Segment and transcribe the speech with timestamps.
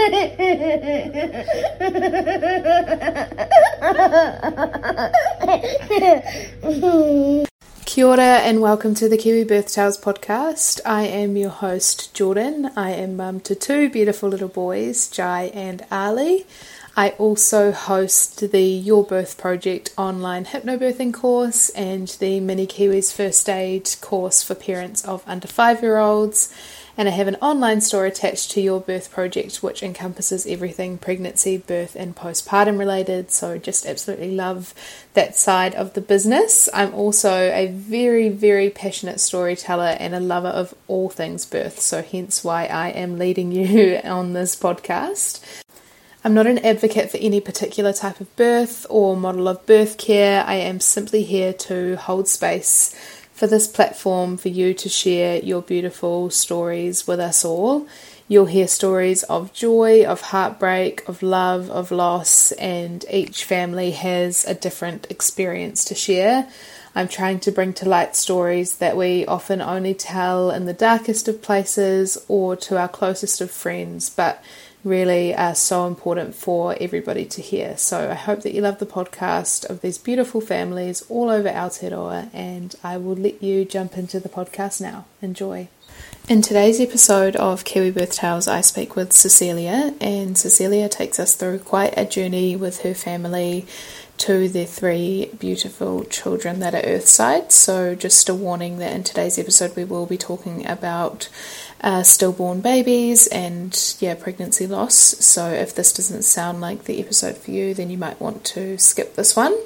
[0.00, 0.08] Kia
[8.06, 10.80] ora and welcome to the Kiwi Birth Tales podcast.
[10.86, 12.70] I am your host, Jordan.
[12.76, 16.46] I am mum to two beautiful little boys, Jai and Ali.
[16.96, 23.50] I also host the Your Birth Project online hypnobirthing course and the Mini Kiwis First
[23.50, 26.50] Aid course for parents of under five year olds
[27.00, 31.56] and I have an online store attached to Your Birth Project, which encompasses everything pregnancy,
[31.56, 33.30] birth, and postpartum related.
[33.30, 34.74] So, just absolutely love
[35.14, 36.68] that side of the business.
[36.74, 42.02] I'm also a very, very passionate storyteller and a lover of all things birth, so
[42.02, 45.42] hence why I am leading you on this podcast.
[46.22, 50.44] I'm not an advocate for any particular type of birth or model of birth care.
[50.44, 52.94] I am simply here to hold space
[53.40, 57.86] for this platform for you to share your beautiful stories with us all.
[58.28, 64.44] You'll hear stories of joy, of heartbreak, of love, of loss, and each family has
[64.44, 66.50] a different experience to share.
[66.94, 71.26] I'm trying to bring to light stories that we often only tell in the darkest
[71.26, 74.44] of places or to our closest of friends, but
[74.84, 77.76] really are so important for everybody to hear.
[77.76, 82.30] So I hope that you love the podcast of these beautiful families all over Aotearoa,
[82.32, 85.04] and I will let you jump into the podcast now.
[85.20, 85.68] Enjoy.
[86.28, 91.34] In today's episode of Kiwi Birth Tales, I speak with Cecilia, and Cecilia takes us
[91.34, 93.66] through quite a journey with her family
[94.18, 97.50] to their three beautiful children that are Earthside.
[97.50, 101.28] So, just a warning that in today's episode, we will be talking about
[101.82, 104.94] uh, stillborn babies and yeah, pregnancy loss.
[104.94, 108.78] So if this doesn't sound like the episode for you, then you might want to
[108.78, 109.56] skip this one.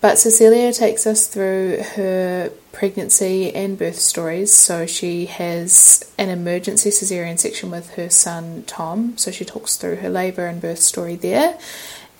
[0.00, 4.52] But Cecilia takes us through her pregnancy and birth stories.
[4.52, 9.16] So she has an emergency cesarean section with her son Tom.
[9.16, 11.58] So she talks through her labour and birth story there.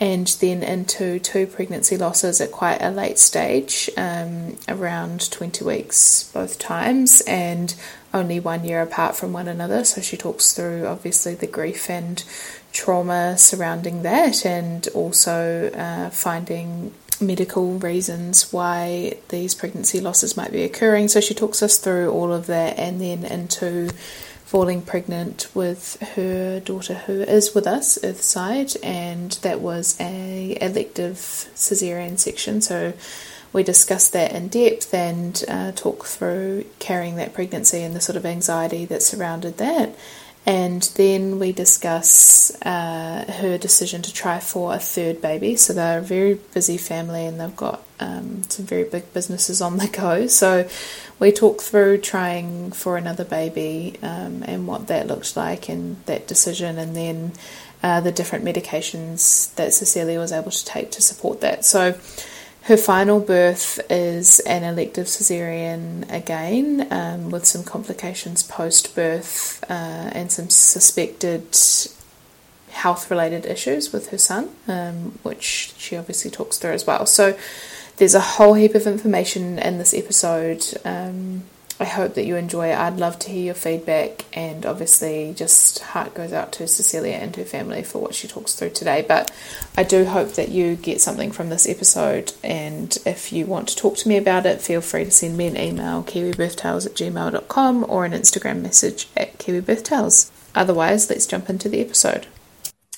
[0.01, 6.31] And then into two pregnancy losses at quite a late stage, um, around 20 weeks
[6.35, 7.75] both times, and
[8.17, 9.85] only one year apart from one another.
[9.85, 12.25] So she talks through obviously the grief and
[12.73, 20.65] trauma surrounding that, and also uh, finding medical reasons why these pregnancy losses might be
[20.65, 21.09] occurring.
[21.09, 23.91] So she talks us through all of that and then into
[24.45, 31.17] falling pregnant with her daughter who is with us, Earthside, and that was a elective
[31.55, 32.61] cesarean section.
[32.61, 32.93] So
[33.57, 38.15] we discuss that in depth and uh, talk through carrying that pregnancy and the sort
[38.17, 39.97] of anxiety that surrounded that.
[40.45, 45.57] And then we discuss uh, her decision to try for a third baby.
[45.57, 49.79] So they're a very busy family and they've got um, some very big businesses on
[49.79, 50.27] the go.
[50.27, 50.69] So
[51.19, 56.29] we talk through trying for another baby um, and what that looked like and that
[56.29, 57.33] decision, and then
[57.83, 61.65] uh, the different medications that Cecilia was able to take to support that.
[61.65, 61.99] So
[62.67, 70.11] her final birth is an elective cesarean again, um, with some complications post birth uh,
[70.13, 71.47] and some suspected
[72.71, 77.07] health related issues with her son, um, which she obviously talks through as well.
[77.07, 77.39] So
[77.99, 80.65] there's a whole heap of information in this episode.
[80.85, 81.45] Um,
[81.79, 82.79] I hope that you enjoy it.
[82.79, 87.37] I'd love to hear your feedback, and obviously, just heart goes out to Cecilia and
[87.37, 89.05] her family for what she talks through today.
[89.07, 89.31] But
[89.77, 93.77] I do hope that you get something from this episode, and if you want to
[93.77, 97.85] talk to me about it, feel free to send me an email, kiwibirthtales at gmail.com,
[97.89, 100.31] or an Instagram message at kiwibirthtales.
[100.55, 102.27] Otherwise, let's jump into the episode.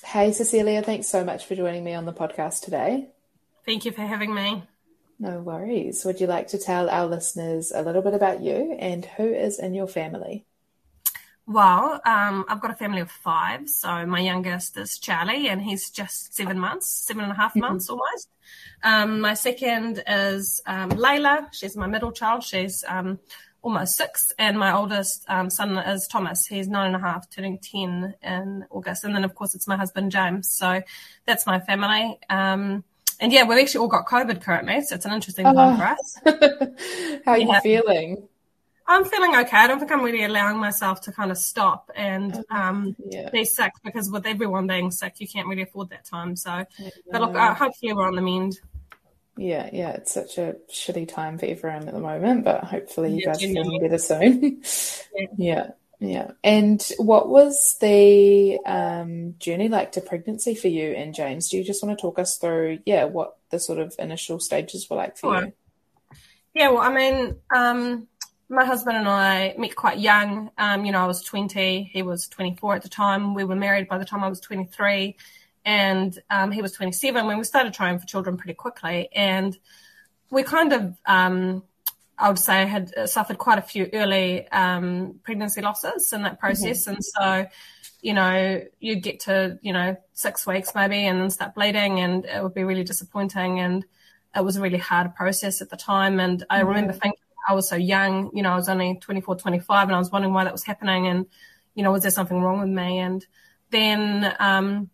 [0.05, 3.09] Hey, Cecilia, thanks so much for joining me on the podcast today.
[3.67, 4.63] Thank you for having me.
[5.19, 6.05] No worries.
[6.05, 9.59] Would you like to tell our listeners a little bit about you and who is
[9.59, 10.45] in your family?
[11.45, 13.71] Well, um, I've got a family of five.
[13.71, 17.89] So my youngest is Charlie, and he's just seven months, seven and a half months
[17.89, 18.29] almost.
[18.85, 21.47] Um, my second is um, Layla.
[21.53, 22.45] She's my middle child.
[22.45, 23.19] She's um,
[23.63, 24.31] almost six.
[24.39, 26.47] And my oldest um, son is Thomas.
[26.47, 29.05] He's nine and a half, turning 10 in August.
[29.05, 30.51] And then, of course, it's my husband, James.
[30.51, 30.83] So
[31.25, 32.19] that's my family.
[33.21, 35.77] And yeah, we've actually all got COVID currently, so it's an interesting time oh.
[35.77, 36.19] for us.
[37.25, 37.55] How are yeah.
[37.55, 38.29] you feeling?
[38.87, 39.57] I'm feeling okay.
[39.57, 43.29] I don't think I'm really allowing myself to kind of stop and um, yeah.
[43.29, 46.37] be sick because with everyone being sick, you can't really afford that time.
[46.37, 46.91] So, yeah.
[47.11, 48.59] but look, uh, hopefully we're on the mend.
[49.37, 53.21] Yeah, yeah, it's such a shitty time for everyone at the moment, but hopefully you
[53.21, 54.63] yeah, guys are feeling better soon.
[55.37, 55.71] yeah.
[56.01, 61.49] yeah, And what was the um, journey like to pregnancy for you and James?
[61.49, 64.89] Do you just want to talk us through, yeah, what the sort of initial stages
[64.89, 65.47] were like for sure.
[65.47, 65.53] you?
[66.55, 68.07] Yeah, well, I mean, um,
[68.49, 70.51] my husband and I met quite young.
[70.57, 73.35] Um, you know, I was 20, he was 24 at the time.
[73.35, 75.17] We were married by the time I was 23,
[75.65, 79.09] and um, he was 27 when we started trying for children pretty quickly.
[79.13, 79.59] And
[80.31, 81.65] we kind of, um,
[82.19, 86.83] I would say, had suffered quite a few early um, pregnancy losses in that process.
[86.83, 86.95] Mm-hmm.
[86.95, 87.47] And so,
[88.01, 92.25] you know, you get to, you know, six weeks maybe and then start bleeding, and
[92.25, 93.61] it would be really disappointing.
[93.61, 93.85] And
[94.35, 96.21] it was a really hard process at the time.
[96.21, 96.69] And I mm-hmm.
[96.69, 99.99] remember thinking, I was so young, you know, I was only 24, 25, and I
[99.99, 101.07] was wondering why that was happening.
[101.07, 101.27] And,
[101.75, 102.99] you know, was there something wrong with me?
[102.99, 103.25] And
[103.71, 104.91] then, um,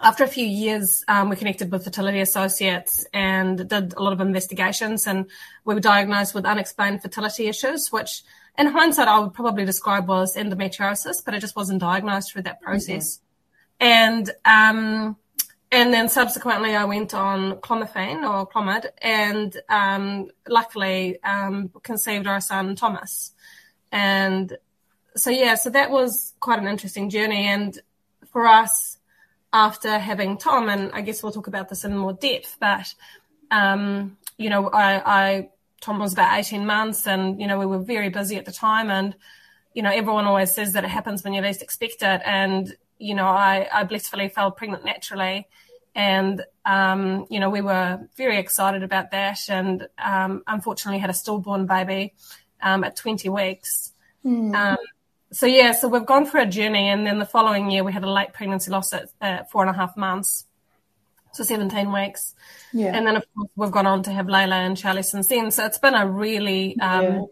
[0.00, 4.20] after a few years, um, we connected with Fertility Associates and did a lot of
[4.20, 5.06] investigations.
[5.06, 5.26] And
[5.64, 8.22] we were diagnosed with unexplained fertility issues, which
[8.58, 12.60] in hindsight, I would probably describe was endometriosis, but it just wasn't diagnosed through that
[12.60, 13.18] process.
[13.80, 13.86] Mm-hmm.
[13.86, 15.16] And, um,
[15.70, 22.40] and then subsequently I went on clomiphene or Clomid and um, luckily um, conceived our
[22.40, 23.32] son Thomas.
[23.92, 24.56] And
[25.14, 27.46] so, yeah, so that was quite an interesting journey.
[27.46, 27.78] And
[28.32, 28.97] for us,
[29.52, 32.94] after having Tom, and I guess we'll talk about this in more depth, but,
[33.50, 35.48] um, you know, I, I,
[35.80, 38.90] Tom was about 18 months and, you know, we were very busy at the time.
[38.90, 39.14] And,
[39.74, 42.20] you know, everyone always says that it happens when you least expect it.
[42.24, 45.46] And, you know, I, I blissfully fell pregnant naturally.
[45.94, 49.38] And, um, you know, we were very excited about that.
[49.48, 52.14] And um, unfortunately, had a stillborn baby
[52.60, 53.92] um, at 20 weeks.
[54.24, 54.76] Mm.
[55.32, 56.88] So, yeah, so we've gone through a journey.
[56.88, 59.70] And then the following year, we had a late pregnancy loss at uh, four and
[59.70, 60.46] a half months.
[61.32, 62.34] So 17 weeks.
[62.72, 62.96] Yeah.
[62.96, 65.50] And then, of course, we've gone on to have Layla and Charlie since then.
[65.50, 67.22] So it's been a really um, yeah.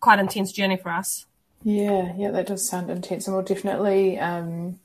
[0.00, 1.26] quite intense journey for us.
[1.64, 3.26] Yeah, yeah, that does sound intense.
[3.26, 4.78] And we'll definitely um,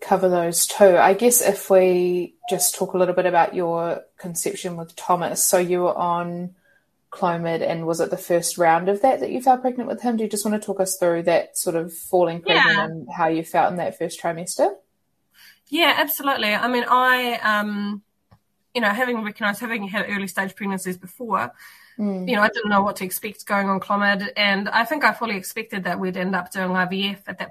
[0.00, 0.96] cover those too.
[0.96, 5.42] I guess if we just talk a little bit about your conception with Thomas.
[5.42, 6.54] So you were on
[7.10, 10.16] Clomid, and was it the first round of that that you fell pregnant with him?
[10.16, 12.84] Do you just want to talk us through that sort of falling pregnant yeah.
[12.84, 14.74] and how you felt in that first trimester?
[15.68, 16.54] Yeah, absolutely.
[16.54, 18.02] I mean, I, um,
[18.74, 21.52] you know, having recognised having had early stage pregnancies before,
[21.98, 22.28] Mm.
[22.28, 25.12] You know, I didn't know what to expect going on Clomid, and I think I
[25.12, 27.48] fully expected that we'd end up doing IVF at that.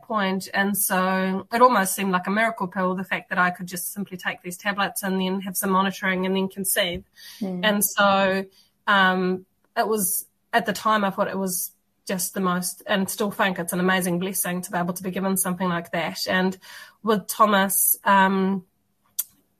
[0.53, 3.92] And so it almost seemed like a miracle pill, the fact that I could just
[3.92, 7.03] simply take these tablets and then have some monitoring and then conceive.
[7.42, 7.60] Mm.
[7.63, 8.45] And so
[8.88, 9.45] um,
[9.75, 11.72] it was at the time I thought it was
[12.07, 15.12] just the most, and still think it's an amazing blessing to be able to be
[15.12, 16.19] given something like that.
[16.28, 16.57] And
[17.04, 18.66] with Thomas, um,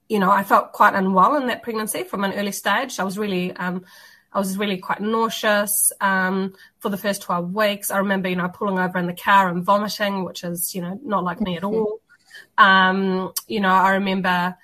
[0.08, 2.98] you know, I felt quite unwell in that pregnancy from an early stage.
[2.98, 3.84] I was really um,
[4.32, 7.90] I was really quite nauseous um, for the first 12 weeks.
[7.90, 11.00] I remember, you know, pulling over in the car and vomiting, which is, you know,
[11.02, 12.00] not like me at all.
[12.58, 14.56] Um, you know, I remember,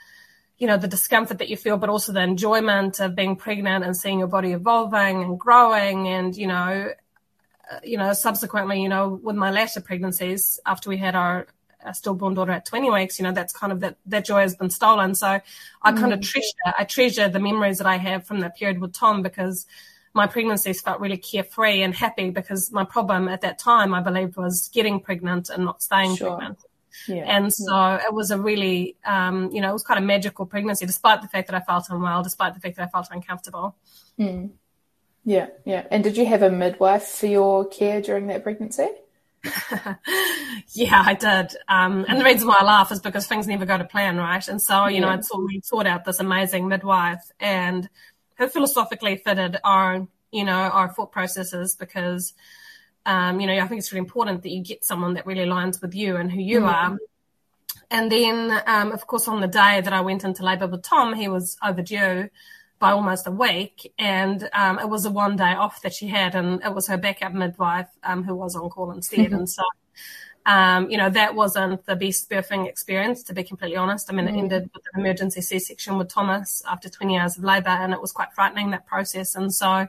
[0.59, 3.97] you know, the discomfort that you feel, but also the enjoyment of being pregnant and
[3.97, 6.09] seeing your body evolving and growing.
[6.09, 6.93] And, you know,
[7.71, 11.47] uh, you know, subsequently, you know, with my latter pregnancies, after we had our
[11.85, 14.57] a stillborn daughter at 20 weeks, you know, that's kind of that, that joy has
[14.57, 15.15] been stolen.
[15.15, 15.41] So
[15.83, 15.99] I mm.
[15.99, 19.23] kind of treasure, I treasure the memories that I have from that period with Tom
[19.23, 19.67] because
[20.15, 24.37] my pregnancies felt really carefree and happy because my problem at that time, I believe,
[24.37, 26.37] was getting pregnant and not staying sure.
[26.37, 26.61] pregnant.
[27.09, 27.25] Yeah.
[27.27, 30.87] And so it was a really, um, you know, it was kind of magical pregnancy,
[30.87, 33.77] despite the fact that I felt unwell, despite the fact that I felt uncomfortable.
[34.19, 34.51] Mm.
[35.25, 35.87] Yeah, yeah.
[35.91, 38.89] And did you have a midwife for your care during that pregnancy?
[40.73, 41.57] yeah, I did.
[41.69, 44.47] Um, and the reason why I laugh is because things never go to plan, right?
[44.47, 45.01] And so, you yeah.
[45.01, 47.89] know, I'd sort of sought out this amazing midwife and
[48.37, 52.35] who philosophically fitted our, you know, our thought processes because,
[53.07, 55.81] um, you know, I think it's really important that you get someone that really aligns
[55.83, 56.69] with you and who you mm-hmm.
[56.69, 56.99] are.
[57.91, 61.15] And then, um, of course, on the day that I went into labour with Tom,
[61.15, 62.29] he was overdue
[62.79, 63.93] by almost a week.
[63.99, 66.97] And um, it was a one day off that she had, and it was her
[66.97, 69.27] backup midwife um, who was on call instead.
[69.27, 69.35] Mm-hmm.
[69.35, 69.63] And so,
[70.47, 74.11] um, you know, that wasn't the best birthing experience, to be completely honest.
[74.11, 74.37] I mean, mm-hmm.
[74.37, 77.93] it ended with an emergency C section with Thomas after 20 hours of labour, and
[77.93, 79.35] it was quite frightening, that process.
[79.35, 79.89] And so,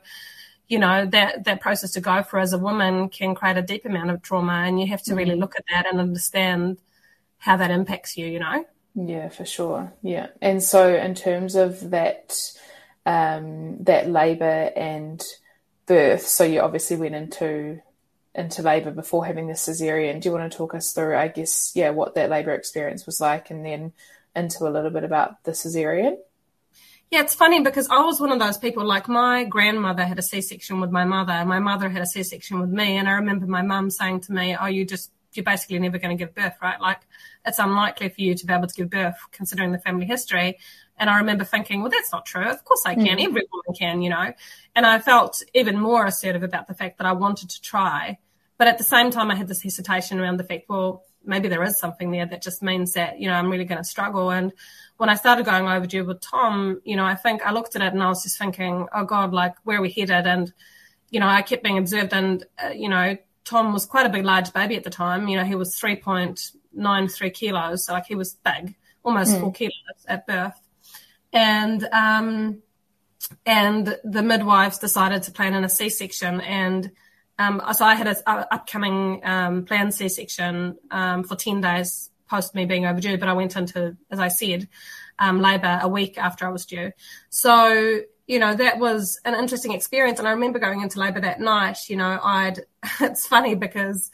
[0.68, 3.86] you know, that, that process to go for as a woman can create a deep
[3.86, 5.42] amount of trauma, and you have to really mm-hmm.
[5.42, 6.78] look at that and understand
[7.38, 8.66] how that impacts you, you know?
[8.96, 9.94] Yeah, for sure.
[10.02, 10.28] Yeah.
[10.42, 12.34] And so, in terms of that,
[13.06, 15.24] um, that labour and
[15.86, 16.26] birth.
[16.26, 17.82] So you obviously went into
[18.34, 20.20] into labour before having the cesarean.
[20.20, 23.22] Do you want to talk us through, I guess, yeah, what that labour experience was
[23.22, 23.94] like, and then
[24.36, 26.18] into a little bit about the cesarean?
[27.12, 28.84] Yeah, it's funny because I was one of those people.
[28.84, 32.60] Like my grandmother had a C-section with my mother, and my mother had a C-section
[32.60, 32.98] with me.
[32.98, 36.18] And I remember my mum saying to me, "Oh, you just you're basically never going
[36.18, 36.80] to give birth, right?
[36.80, 37.02] Like
[37.46, 40.58] it's unlikely for you to be able to give birth considering the family history."
[40.98, 42.46] And I remember thinking, well, that's not true.
[42.46, 43.18] Of course I can.
[43.18, 43.26] Mm.
[43.26, 44.34] Every woman can, you know.
[44.76, 48.18] And I felt even more assertive about the fact that I wanted to try.
[48.58, 51.64] But at the same time, I had this hesitation around the fact, well, maybe there
[51.64, 54.32] is something there that just means that, you know, I'm really going to struggle.
[54.32, 54.54] And
[54.98, 57.94] when I started going overdue with Tom, you know, I think I looked at it
[57.94, 60.26] and I was just thinking, oh God, like where are we headed?
[60.26, 60.54] And,
[61.10, 64.24] you know, I kept being observed and, uh, you know, Tom was quite a big,
[64.24, 65.28] large baby at the time.
[65.28, 67.86] You know, he was 3.93 kilos.
[67.86, 69.42] So like he was big, almost mm.
[69.42, 69.74] four kilos
[70.08, 70.60] at birth.
[71.34, 72.62] And, um,
[73.46, 76.92] and the midwives decided to plan in a C-section and,
[77.38, 82.66] um, so I had an upcoming um, planned C-section um, for 10 days post me
[82.66, 84.68] being overdue, but I went into, as I said,
[85.20, 86.92] um, labour a week after I was due.
[87.30, 90.20] So, you know, that was an interesting experience.
[90.20, 92.62] And I remember going into labour that night, you know, I'd,
[93.00, 94.12] it's funny because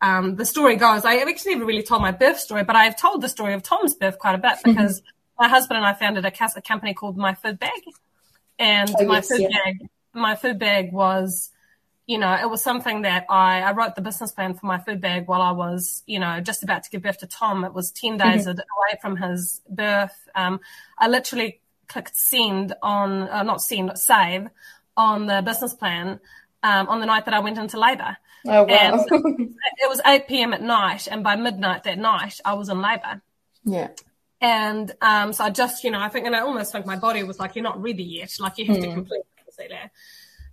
[0.00, 3.22] um, the story goes, I actually never really told my birth story, but I've told
[3.22, 4.72] the story of Tom's birth quite a bit mm-hmm.
[4.72, 5.44] because mm-hmm.
[5.44, 7.82] my husband and I founded a, a company called My Food Bag.
[8.58, 9.48] And oh, my yes, food yeah.
[9.64, 11.50] bag, my food bag was,
[12.06, 15.00] you know, it was something that I, I wrote the business plan for my food
[15.00, 17.64] bag while I was, you know, just about to give birth to Tom.
[17.64, 18.50] It was 10 days mm-hmm.
[18.50, 20.14] away from his birth.
[20.34, 20.60] Um,
[20.96, 24.48] I literally clicked send on, uh, not send, save
[24.96, 26.20] on the business plan
[26.62, 28.16] um, on the night that I went into labour.
[28.46, 28.68] Oh, wow.
[28.68, 29.00] And
[29.78, 30.54] it was 8 p.m.
[30.54, 33.20] at night, and by midnight that night, I was in labour.
[33.64, 33.88] Yeah.
[34.40, 37.24] And um, so I just, you know, I think, and I almost think my body
[37.24, 38.32] was like, you're not ready yet.
[38.38, 38.82] Like, you have mm.
[38.82, 39.22] to complete
[39.58, 39.90] there.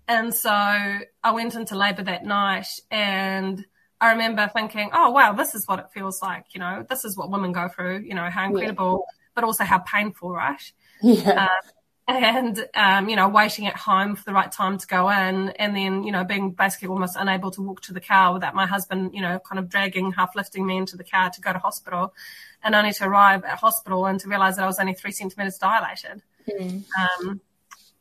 [0.07, 3.65] And so I went into labor that night and
[4.01, 6.47] I remember thinking, oh, wow, this is what it feels like.
[6.53, 9.17] You know, this is what women go through, you know, how incredible, yeah.
[9.33, 10.61] but also how painful, right?
[11.01, 11.45] Yeah.
[11.45, 11.71] Um,
[12.05, 15.73] and, um, you know, waiting at home for the right time to go in and
[15.73, 19.11] then, you know, being basically almost unable to walk to the car without my husband,
[19.13, 22.13] you know, kind of dragging, half lifting me into the car to go to hospital
[22.61, 25.57] and only to arrive at hospital and to realize that I was only three centimeters
[25.57, 26.21] dilated.
[26.49, 26.83] Mm.
[26.99, 27.41] Um,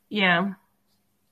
[0.09, 0.55] yeah.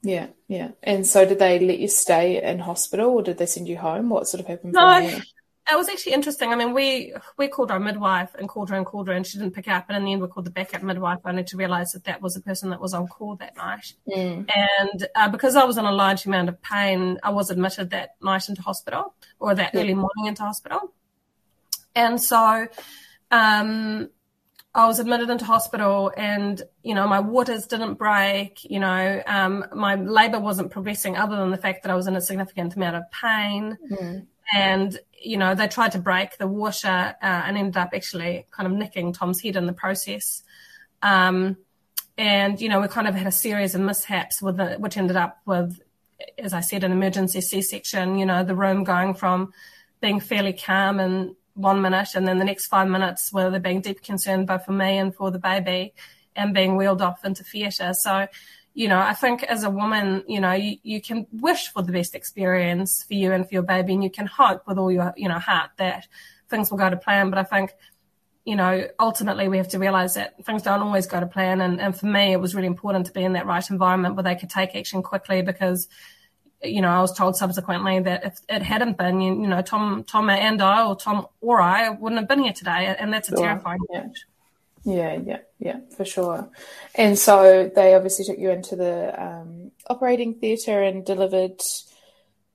[0.02, 0.71] Yeah, yeah.
[0.83, 4.09] And so did they let you stay in hospital or did they send you home?
[4.09, 6.50] What sort of happened no, It was actually interesting.
[6.50, 9.38] I mean, we we called our midwife and called her and called her and she
[9.38, 9.87] didn't pick up.
[9.88, 12.35] And in the end, we called the backup midwife only to realise that that was
[12.35, 13.92] the person that was on call that night.
[14.09, 14.50] Mm.
[14.54, 18.16] And uh, because I was in a large amount of pain, I was admitted that
[18.23, 19.80] night into hospital or that yeah.
[19.80, 20.92] early morning into hospital.
[21.95, 22.66] And so
[23.30, 24.09] um,
[24.73, 29.65] I was admitted into hospital and, you know, my waters didn't break, you know, um,
[29.75, 32.95] my labor wasn't progressing other than the fact that I was in a significant amount
[32.95, 33.77] of pain.
[33.91, 34.27] Mm.
[34.55, 38.69] And, you know, they tried to break the water uh, and ended up actually kind
[38.69, 40.43] of nicking Tom's head in the process.
[41.03, 41.57] Um,
[42.17, 45.17] and, you know, we kind of had a series of mishaps with it, which ended
[45.17, 45.81] up with,
[46.39, 49.53] as I said, an emergency C-section, you know, the room going from
[50.00, 53.81] being fairly calm and one minute, and then the next five minutes were there being
[53.81, 55.95] deep concern both for me and for the baby,
[56.35, 57.93] and being wheeled off into theatre.
[57.93, 58.26] So,
[58.73, 61.93] you know, I think as a woman, you know, you, you can wish for the
[61.93, 65.12] best experience for you and for your baby, and you can hope with all your,
[65.17, 66.07] you know, heart that
[66.49, 67.31] things will go to plan.
[67.31, 67.73] But I think,
[68.45, 71.61] you know, ultimately we have to realize that things don't always go to plan.
[71.61, 74.25] And, and for me, it was really important to be in that right environment where
[74.25, 75.88] they could take action quickly because
[76.62, 80.05] you know, I was told subsequently that if it hadn't been, you, you know, Tom,
[80.05, 83.33] Tom and I, or Tom or I, wouldn't have been here today, and that's a
[83.33, 83.47] sure.
[83.47, 84.07] terrifying yeah.
[84.83, 86.49] Yeah, yeah, yeah, for sure.
[86.95, 91.61] And so they obviously took you into the um, operating theatre and delivered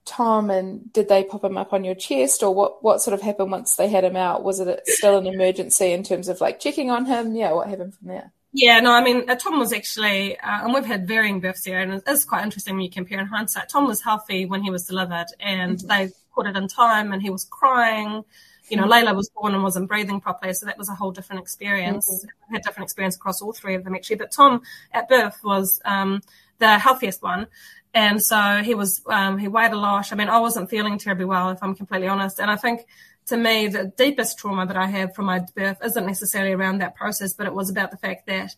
[0.04, 0.50] Tom.
[0.50, 2.82] And did they pop him up on your chest, or what?
[2.82, 4.42] What sort of happened once they had him out?
[4.42, 7.36] Was it still an emergency in terms of like checking on him?
[7.36, 8.32] Yeah, what happened from there?
[8.56, 11.78] Yeah, no, I mean, uh, Tom was actually, uh, and we've had varying births here,
[11.78, 13.68] and it's quite interesting when you compare in hindsight.
[13.68, 15.86] Tom was healthy when he was delivered, and mm-hmm.
[15.86, 18.24] they caught it in time, and he was crying.
[18.70, 19.08] You know, mm-hmm.
[19.08, 22.08] Layla was born and wasn't breathing properly, so that was a whole different experience.
[22.08, 22.54] Mm-hmm.
[22.54, 26.22] Had different experience across all three of them actually, but Tom at birth was um,
[26.58, 27.48] the healthiest one,
[27.92, 30.14] and so he was um, he weighed a lot.
[30.14, 32.86] I mean, I wasn't feeling terribly well, if I'm completely honest, and I think
[33.26, 36.94] to me, the deepest trauma that I have from my birth isn't necessarily around that
[36.94, 38.54] process, but it was about the fact that,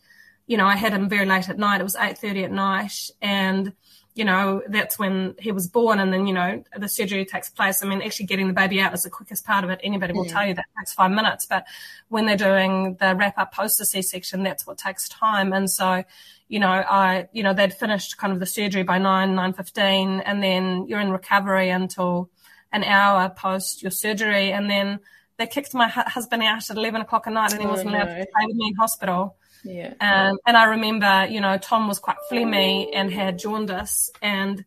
[0.46, 1.80] you know, I had him very late at night.
[1.80, 3.72] It was 8.30 at night and,
[4.14, 7.82] you know, that's when he was born and then, you know, the surgery takes place.
[7.82, 9.80] I mean, actually getting the baby out is the quickest part of it.
[9.82, 11.64] Anybody will tell you that takes five minutes, but
[12.08, 15.52] when they're doing the wrap up post the C-section, that's what takes time.
[15.54, 16.04] And so,
[16.48, 20.20] you know, I, you know, they'd finished kind of the surgery by nine, nine fifteen,
[20.20, 22.30] and then you're in recovery until
[22.72, 25.00] an hour post your surgery, and then
[25.36, 27.90] they kicked my hu- husband out at 11 o'clock at night and he Oh, wasn't
[27.90, 29.36] allowed to stay with me in hospital.
[29.64, 29.94] Yeah.
[30.00, 34.64] Um, and I remember, you know, Tom was quite phlegmy and had jaundice, and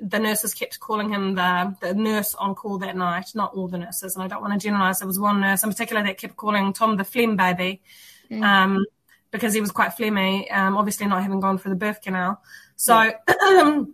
[0.00, 3.26] the nurses kept calling him the, the nurse on call that night.
[3.34, 4.98] Not all the nurses, and I don't want to generalize.
[5.00, 7.80] There was one nurse in particular that kept calling Tom the phlegm baby
[8.42, 8.84] um,
[9.30, 12.40] because he was quite phlegmy, um, obviously not having gone through the birth canal.
[12.76, 13.10] So,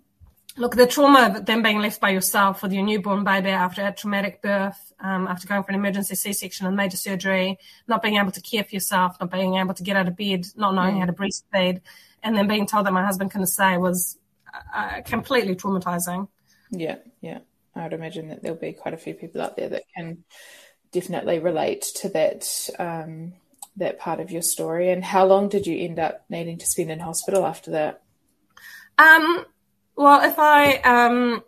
[0.57, 3.93] look, the trauma of them being left by yourself with your newborn baby after a
[3.93, 7.59] traumatic birth, um, after going for an emergency C-section and major surgery,
[7.89, 10.47] not being able to care for yourself, not being able to get out of bed,
[10.57, 11.81] not knowing how to breastfeed,
[12.23, 14.19] and then being told that my husband couldn't stay was
[14.75, 16.29] uh, completely traumatizing.
[16.71, 17.41] Yeah, yeah.
[17.75, 20.25] I would imagine that there'll be quite a few people out there that can
[20.93, 23.35] definitely relate to that um,
[23.77, 24.91] that part of your story.
[24.91, 28.03] And how long did you end up needing to spend in hospital after that?
[28.97, 29.45] Um,
[29.97, 31.43] well, if I um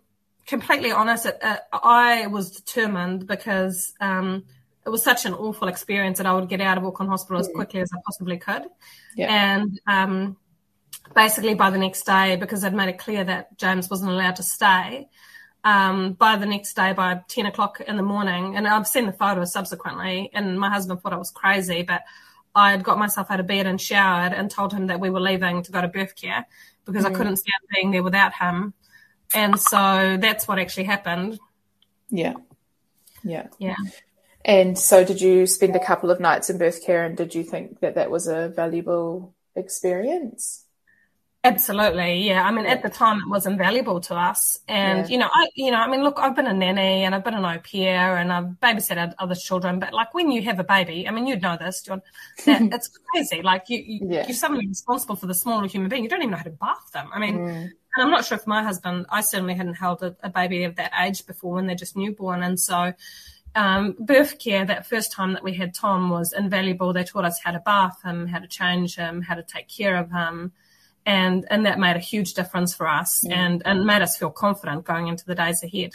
[0.47, 4.45] completely honest, it, uh, I was determined because um
[4.87, 7.49] it was such an awful experience that I would get out of Auckland Hospital as
[7.49, 8.67] quickly as I possibly could.
[9.17, 9.57] Yeah.
[9.57, 10.37] And um,
[11.13, 14.45] basically by the next day, because I'd made it clear that James wasn't allowed to
[14.45, 15.09] stay,
[15.65, 19.13] um, by the next day, by 10 o'clock in the morning, and I've seen the
[19.13, 22.03] photos subsequently, and my husband thought I was crazy, but
[22.55, 25.21] I had got myself out of bed and showered and told him that we were
[25.21, 26.47] leaving to go to birth care
[26.87, 27.17] because I mm.
[27.17, 28.75] couldn't stand being there without him.
[29.35, 31.39] And so that's what actually happened.
[32.11, 32.35] Yeah,
[33.25, 33.49] yeah.
[33.59, 33.77] Yeah.
[34.45, 37.43] And so, did you spend a couple of nights in birth care, and did you
[37.43, 40.66] think that that was a valuable experience?
[41.47, 42.43] Absolutely, yeah.
[42.45, 45.07] I mean, at the time, it was invaluable to us, and Yeah.
[45.13, 47.35] you know, I, you know, I mean, look, I've been a nanny and I've been
[47.35, 51.07] an au pair and I've babysat other children, but like when you have a baby,
[51.07, 52.03] I mean, you'd know this, John,
[52.47, 53.43] that it's crazy.
[53.43, 54.27] Like you, you Yeah.
[54.27, 56.03] you're suddenly responsible for the smaller human being.
[56.03, 57.09] You don't even know how to bath them.
[57.15, 57.63] I mean, Mm.
[57.63, 57.73] and
[58.05, 60.93] I'm not sure if my husband, I certainly hadn't held a, a baby of that
[61.01, 62.93] age before when they're just newborn, and so.
[63.55, 66.93] Um, birth care, that first time that we had Tom was invaluable.
[66.93, 69.97] They taught us how to bath him, how to change him, how to take care
[69.97, 70.53] of him
[71.07, 74.85] and and that made a huge difference for us and and made us feel confident
[74.85, 75.95] going into the days ahead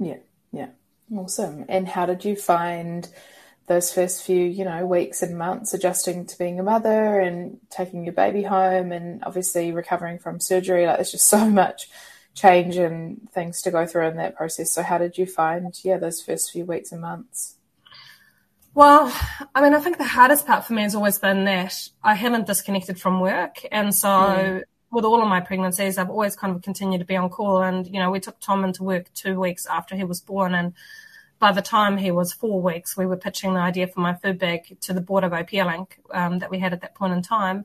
[0.00, 0.16] Yeah,
[0.50, 0.70] yeah.
[1.14, 1.66] Awesome.
[1.68, 3.08] And how did you find
[3.66, 8.04] those first few, you know, weeks and months adjusting to being a mother and taking
[8.04, 10.86] your baby home and obviously recovering from surgery?
[10.86, 11.88] Like there's just so much
[12.34, 14.72] change and things to go through in that process.
[14.72, 17.56] So how did you find, yeah, those first few weeks and months?
[18.74, 19.12] Well
[19.54, 22.46] i mean i think the hardest part for me has always been that i haven't
[22.46, 23.56] disconnected from work.
[23.72, 27.30] And so with all of my pregnancies i've always kind of continued to be on
[27.30, 27.62] call.
[27.62, 30.54] And you know we took tom into work two weeks after he was born.
[30.54, 30.74] And
[31.40, 34.38] by the time he was four weeks, we were pitching the idea for my food
[34.38, 37.14] bag to the board of Au Pair Link um, that we had at that point
[37.14, 37.64] in time.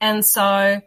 [0.00, 0.82] And so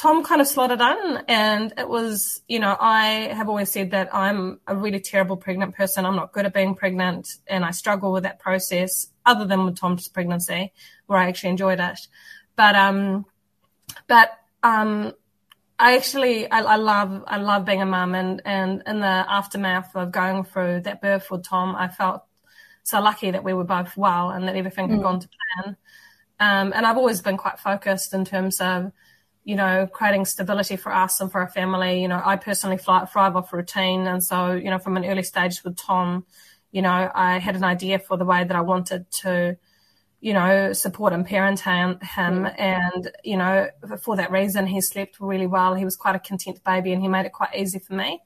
[0.00, 4.14] Tom kind of slotted in, and it was, you know, I have always said that
[4.14, 6.06] I'm a really terrible pregnant person.
[6.06, 9.76] I'm not good at being pregnant, and I struggle with that process, other than with
[9.76, 10.72] Tom's pregnancy,
[11.04, 12.00] where I actually enjoyed it.
[12.56, 13.26] But, um,
[14.08, 14.30] but,
[14.62, 15.12] um,
[15.78, 19.94] I actually, I, I love, I love being a mum, and and in the aftermath
[19.94, 22.22] of going through that birth with Tom, I felt
[22.84, 25.76] so lucky that we were both well and that everything had gone to plan.
[26.40, 28.92] Um, and I've always been quite focused in terms of,
[29.44, 32.02] you know, creating stability for us and for our family.
[32.02, 34.06] You know, I personally fly, thrive off routine.
[34.06, 36.26] And so, you know, from an early stage with Tom,
[36.72, 39.56] you know, I had an idea for the way that I wanted to,
[40.20, 41.98] you know, support and parent him.
[42.00, 42.46] him.
[42.46, 43.68] And, you know,
[44.02, 45.74] for that reason, he slept really well.
[45.74, 48.20] He was quite a content baby and he made it quite easy for me.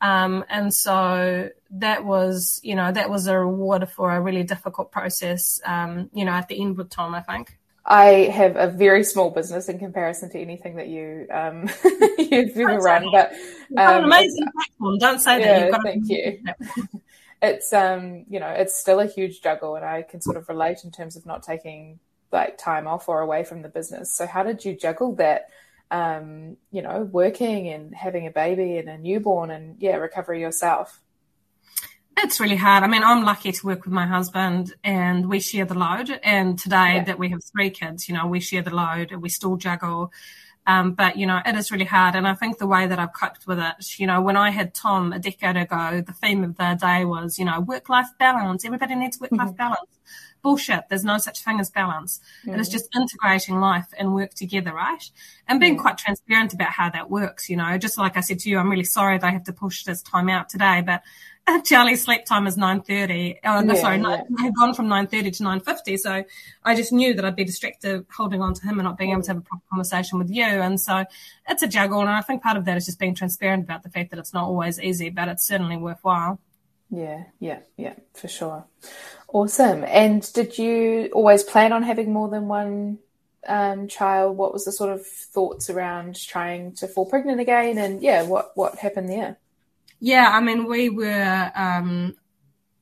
[0.00, 4.92] Um, and so that was, you know, that was a reward for a really difficult
[4.92, 7.57] process, um, you know, at the end with Tom, I think.
[7.90, 11.70] I have a very small business in comparison to anything that you um,
[12.18, 14.98] you've ever run, but You've an um, amazing platform.
[14.98, 15.46] Don't say that.
[15.46, 17.00] yeah, You've got thank an you.
[17.42, 20.84] it's um you know it's still a huge juggle, and I can sort of relate
[20.84, 21.98] in terms of not taking
[22.30, 24.14] like time off or away from the business.
[24.14, 25.48] So how did you juggle that?
[25.90, 31.00] Um, you know, working and having a baby and a newborn, and yeah, recovery yourself.
[32.20, 32.82] It's really hard.
[32.82, 36.18] I mean, I'm lucky to work with my husband and we share the load.
[36.24, 37.04] And today Yeah.
[37.04, 40.12] that we have three kids, you know, we share the load and we still juggle.
[40.66, 42.16] Um, but, you know, it is really hard.
[42.16, 44.74] And I think the way that I've coped with it, you know, when I had
[44.74, 48.64] Tom a decade ago, the theme of the day was, you know, work life balance.
[48.64, 49.56] Everybody needs work life mm-hmm.
[49.56, 49.98] balance.
[50.42, 50.88] Bullshit.
[50.88, 52.20] There's no such thing as balance.
[52.44, 52.72] It is mm-hmm.
[52.72, 55.02] just integrating life and work together, right?
[55.46, 55.82] And being mm-hmm.
[55.82, 58.70] quite transparent about how that works, you know, just like I said to you, I'm
[58.70, 61.02] really sorry that I have to push this time out today, but
[61.64, 63.38] Charlie's sleep time is 9.30.
[63.44, 64.22] Oh, no, Yeah, sorry, yeah.
[64.38, 65.98] I had gone from 9.30 to 9.50.
[65.98, 66.24] So
[66.64, 69.22] I just knew that I'd be distracted holding on to him and not being able
[69.22, 70.44] to have a proper conversation with you.
[70.44, 71.04] And so
[71.48, 72.00] it's a juggle.
[72.00, 74.34] And I think part of that is just being transparent about the fact that it's
[74.34, 76.38] not always easy, but it's certainly worthwhile.
[76.90, 78.64] Yeah, yeah, yeah, for sure.
[79.28, 79.84] Awesome.
[79.84, 82.98] And did you always plan on having more than one
[83.46, 84.36] um, child?
[84.36, 87.76] What was the sort of thoughts around trying to fall pregnant again?
[87.76, 89.36] And yeah, what what happened there?
[90.00, 92.14] Yeah, I mean, we were um,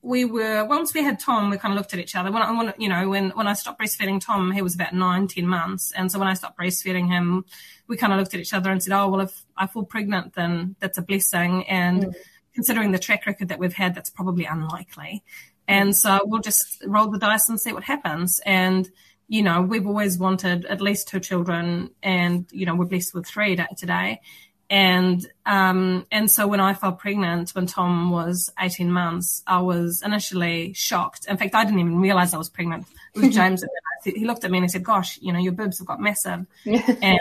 [0.01, 2.31] we were once we had Tom, we kind of looked at each other.
[2.31, 5.27] When I, when, you know, when when I stopped breastfeeding Tom, he was about nine,
[5.27, 7.45] ten months, and so when I stopped breastfeeding him,
[7.87, 10.33] we kind of looked at each other and said, "Oh, well, if I fall pregnant,
[10.33, 12.15] then that's a blessing." And mm.
[12.53, 15.23] considering the track record that we've had, that's probably unlikely.
[15.67, 18.39] And so we'll just roll the dice and see what happens.
[18.45, 18.89] And
[19.27, 23.27] you know, we've always wanted at least two children, and you know, we're blessed with
[23.27, 24.21] three today.
[24.69, 30.01] And um, and so when I fell pregnant when Tom was 18 months, I was
[30.05, 31.25] initially shocked.
[31.27, 33.63] In fact, I didn't even realize I was pregnant with James.
[34.03, 36.45] he looked at me and he said, "Gosh, you know, your boobs have got massive."
[36.65, 37.19] and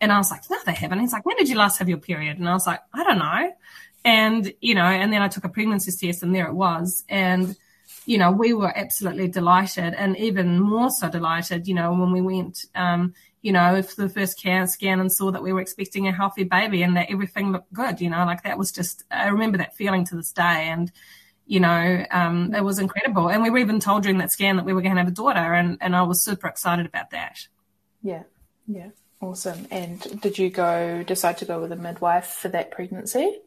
[0.00, 1.98] and I was like, "No, they haven't." He's like, "When did you last have your
[1.98, 3.52] period?" And I was like, "I don't know."
[4.04, 7.04] And you know, and then I took a pregnancy test, and there it was.
[7.08, 7.54] And
[8.06, 12.22] you know, we were absolutely delighted, and even more so delighted, you know, when we
[12.22, 12.64] went.
[12.74, 16.44] Um, you know, for the first scan and saw that we were expecting a healthy
[16.44, 19.76] baby and that everything looked good, you know, like that was just, I remember that
[19.76, 20.68] feeling to this day.
[20.68, 20.92] And,
[21.44, 23.28] you know, um, it was incredible.
[23.28, 25.14] And we were even told during that scan that we were going to have a
[25.14, 27.48] daughter and, and I was super excited about that.
[28.00, 28.22] Yeah.
[28.68, 28.90] Yeah.
[29.20, 29.66] Awesome.
[29.70, 33.40] And did you go, decide to go with a midwife for that pregnancy?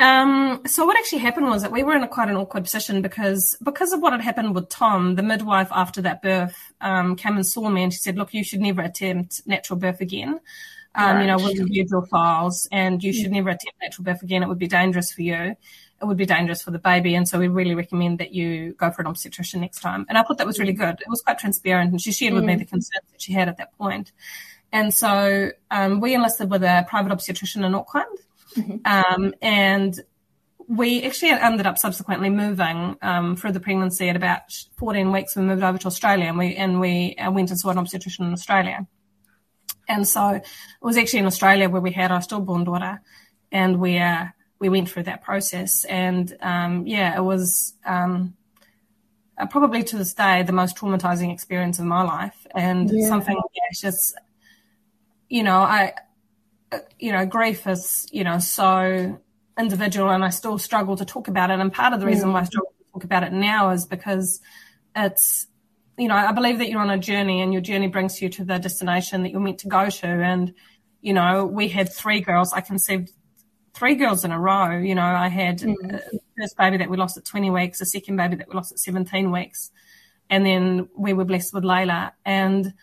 [0.00, 3.02] Um, so what actually happened was that we were in a quite an awkward position
[3.02, 7.34] because because of what had happened with Tom, the midwife after that birth um, came
[7.34, 10.40] and saw me and she said, "Look, you should never attempt natural birth again.
[10.94, 11.20] Um, right.
[11.22, 14.42] You know, we'll review your files, and you should never attempt natural birth again.
[14.42, 15.56] It would be dangerous for you.
[16.00, 18.92] It would be dangerous for the baby, and so we really recommend that you go
[18.92, 21.00] for an obstetrician next time." And I thought that was really good.
[21.00, 23.56] It was quite transparent, and she shared with me the concerns that she had at
[23.56, 24.12] that point.
[24.70, 28.18] And so um, we enlisted with a private obstetrician in Auckland.
[28.58, 28.76] Mm-hmm.
[28.84, 30.00] Um, and
[30.68, 34.42] we actually ended up subsequently moving um, through the pregnancy at about
[34.76, 35.34] 14 weeks.
[35.34, 38.26] We moved over to Australia and we and we uh, went and saw an obstetrician
[38.26, 38.86] in Australia.
[39.88, 40.46] And so it
[40.82, 43.00] was actually in Australia where we had our stillborn daughter,
[43.50, 44.26] and we uh,
[44.58, 45.84] we went through that process.
[45.84, 48.34] And um, yeah, it was um,
[49.38, 53.08] uh, probably to this day the most traumatizing experience of my life, and yeah.
[53.08, 54.14] something yeah, just
[55.30, 55.94] you know I
[56.98, 59.18] you know, grief is, you know, so
[59.58, 61.58] individual and I still struggle to talk about it.
[61.58, 62.34] And part of the reason mm.
[62.34, 64.40] why I struggle to talk about it now is because
[64.94, 65.46] it's,
[65.96, 68.44] you know, I believe that you're on a journey and your journey brings you to
[68.44, 70.06] the destination that you're meant to go to.
[70.06, 70.54] And,
[71.00, 72.52] you know, we had three girls.
[72.52, 73.10] I conceived
[73.74, 74.78] three girls in a row.
[74.78, 75.74] You know, I had mm.
[75.80, 78.72] the first baby that we lost at 20 weeks, a second baby that we lost
[78.72, 79.70] at 17 weeks.
[80.30, 82.12] And then we were blessed with Layla.
[82.24, 82.74] And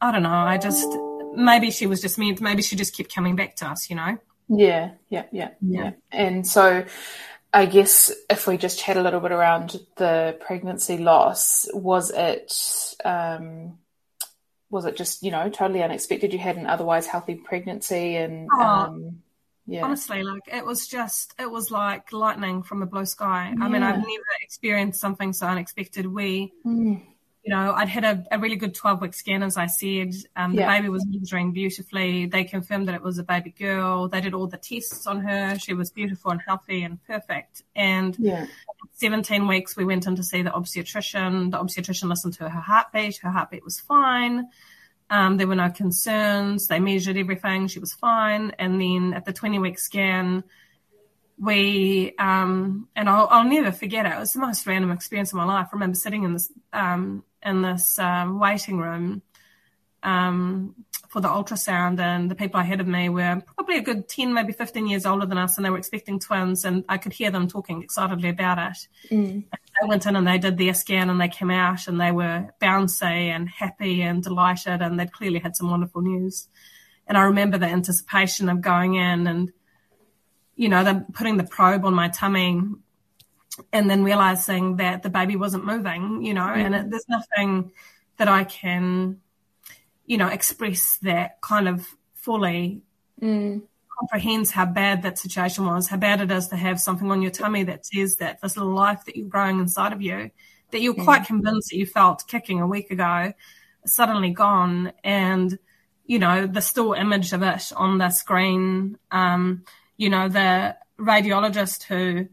[0.00, 0.88] I don't know, I just,
[1.34, 4.18] maybe she was just meant, maybe she just kept coming back to us, you know?
[4.48, 5.92] Yeah, yeah, yeah, yeah.
[6.10, 6.84] And so
[7.52, 12.52] I guess if we just chat a little bit around the pregnancy loss, was it,
[13.04, 13.78] um,
[14.70, 16.32] was it just, you know, totally unexpected?
[16.32, 19.22] You had an otherwise healthy pregnancy and, oh, um,
[19.66, 19.84] yeah.
[19.84, 23.54] Honestly, like it was just, it was like lightning from a blue sky.
[23.56, 23.64] Yeah.
[23.64, 26.06] I mean, I've never experienced something so unexpected.
[26.06, 27.02] We, mm
[27.44, 30.14] you know, I'd had a, a really good 12 week scan, as I said.
[30.36, 30.76] Um, the yeah.
[30.76, 32.26] baby was measuring beautifully.
[32.26, 34.08] They confirmed that it was a baby girl.
[34.08, 35.58] They did all the tests on her.
[35.58, 37.62] She was beautiful and healthy and perfect.
[37.74, 38.46] And yeah.
[38.92, 41.50] 17 weeks, we went in to see the obstetrician.
[41.50, 43.18] The obstetrician listened to her heartbeat.
[43.22, 44.48] Her heartbeat was fine.
[45.10, 46.68] Um, there were no concerns.
[46.68, 47.66] They measured everything.
[47.66, 48.52] She was fine.
[48.58, 50.44] And then at the 20 week scan,
[51.42, 54.12] we um, and I'll, I'll, never forget it.
[54.12, 55.68] It was the most random experience of my life.
[55.72, 59.22] I remember sitting in this um, in this um, waiting room
[60.04, 60.76] um,
[61.08, 64.52] for the ultrasound, and the people ahead of me were probably a good 10, maybe
[64.52, 67.48] 15 years older than us, and they were expecting twins, and I could hear them
[67.48, 68.88] talking excitedly about it.
[69.12, 69.44] Mm.
[69.50, 72.50] They went in and they did their scan, and they came out, and they were
[72.62, 76.46] bouncy and happy and delighted, and they'd clearly had some wonderful news.
[77.08, 79.52] And I remember the anticipation of going in and,
[80.56, 82.60] you know, them putting the probe on my tummy
[83.72, 86.64] and then realizing that the baby wasn't moving, you know, mm.
[86.64, 87.72] and it, there's nothing
[88.16, 89.20] that I can,
[90.06, 92.82] you know, express that kind of fully
[93.20, 93.62] mm.
[93.98, 97.30] comprehends how bad that situation was, how bad it is to have something on your
[97.30, 100.30] tummy that says that this little life that you're growing inside of you,
[100.70, 101.04] that you're mm.
[101.04, 103.32] quite convinced that you felt kicking a week ago,
[103.84, 104.92] suddenly gone.
[105.04, 105.58] And,
[106.06, 109.64] you know, the still image of it on the screen, um,
[110.02, 112.28] you know, the radiologist who,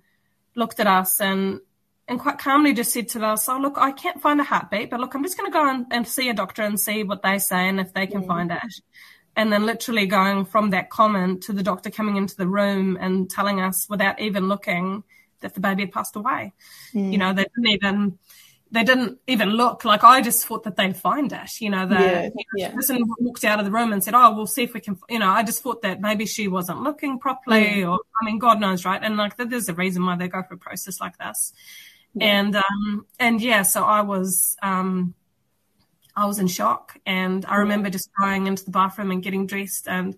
[0.56, 1.62] looked at us and
[2.08, 5.00] and quite calmly just said to us, "Oh, look, I can't find a heartbeat, but
[5.00, 7.38] look, I'm just going to go and, and, see a doctor and see what they
[7.38, 8.60] say and if they can find it."
[9.36, 13.30] And then literally going from that comment to the doctor coming into the room and
[13.30, 15.04] telling us without even looking
[15.42, 16.54] that the baby had passed away.
[16.94, 17.12] Mm.
[17.12, 18.18] You know, they didn't even
[18.72, 21.60] they didn't even look like I just thought that they'd find it.
[21.60, 22.72] You know, the, yeah, yeah.
[22.72, 25.20] person walked out of the room and said, "Oh, we'll see if we can." You
[25.20, 27.92] know, I just thought that maybe she wasn't looking properly, mm.
[27.92, 29.02] or I mean, God knows, right?
[29.02, 31.52] And like, there's a reason why they go through a process like this.
[32.14, 32.40] Yeah.
[32.40, 35.16] And um, and yeah, so I was um,
[36.16, 39.88] I was in shock, and I remember just going into the bathroom and getting dressed
[39.88, 40.16] and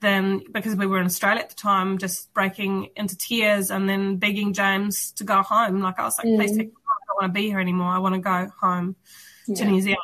[0.00, 4.16] then because we were in Australia at the time, just breaking into tears and then
[4.16, 5.80] begging James to go home.
[5.80, 6.36] Like I was like, mm.
[6.36, 6.72] please take
[7.16, 7.88] don't want to be here anymore.
[7.88, 8.96] I want to go home
[9.46, 9.56] yeah.
[9.56, 10.00] to New Zealand.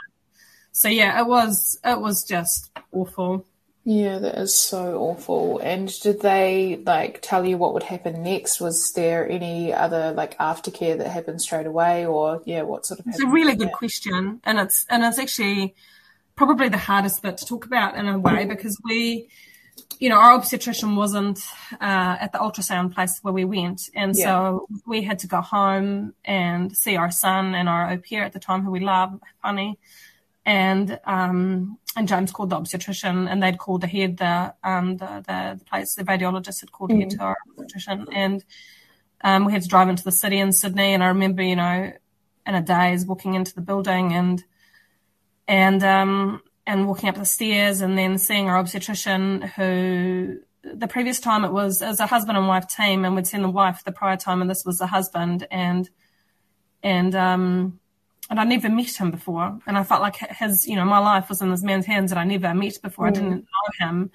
[0.72, 3.46] So yeah, it was it was just awful.
[3.84, 5.58] Yeah, that is so awful.
[5.58, 8.60] And did they like tell you what would happen next?
[8.60, 13.06] Was there any other like aftercare that happened straight away, or yeah, what sort of?
[13.08, 13.74] It's a really good that?
[13.74, 15.74] question, and it's and it's actually
[16.36, 19.28] probably the hardest bit to talk about in a way because we
[19.98, 21.38] you know, our obstetrician wasn't
[21.74, 24.24] uh, at the ultrasound place where we went, and yeah.
[24.24, 28.32] so we had to go home and see our son and our au pair at
[28.32, 29.78] the time, who we love, Funny,
[30.44, 35.56] and um, and James called the obstetrician, and they'd called ahead the um the the,
[35.58, 36.96] the place the radiologist had called mm.
[36.96, 38.44] ahead to our obstetrician, and
[39.22, 41.92] um, we had to drive into the city in Sydney, and I remember, you know,
[42.46, 44.42] in a daze walking into the building and
[45.46, 51.18] and um and walking up the stairs and then seeing our obstetrician who the previous
[51.18, 53.92] time it was as a husband and wife team and we'd seen the wife the
[53.92, 55.90] prior time and this was the husband and
[56.82, 57.80] and um
[58.30, 61.28] and I never met him before and I felt like his you know my life
[61.28, 63.08] was in this man's hands that I never met before mm.
[63.08, 64.10] I didn't know him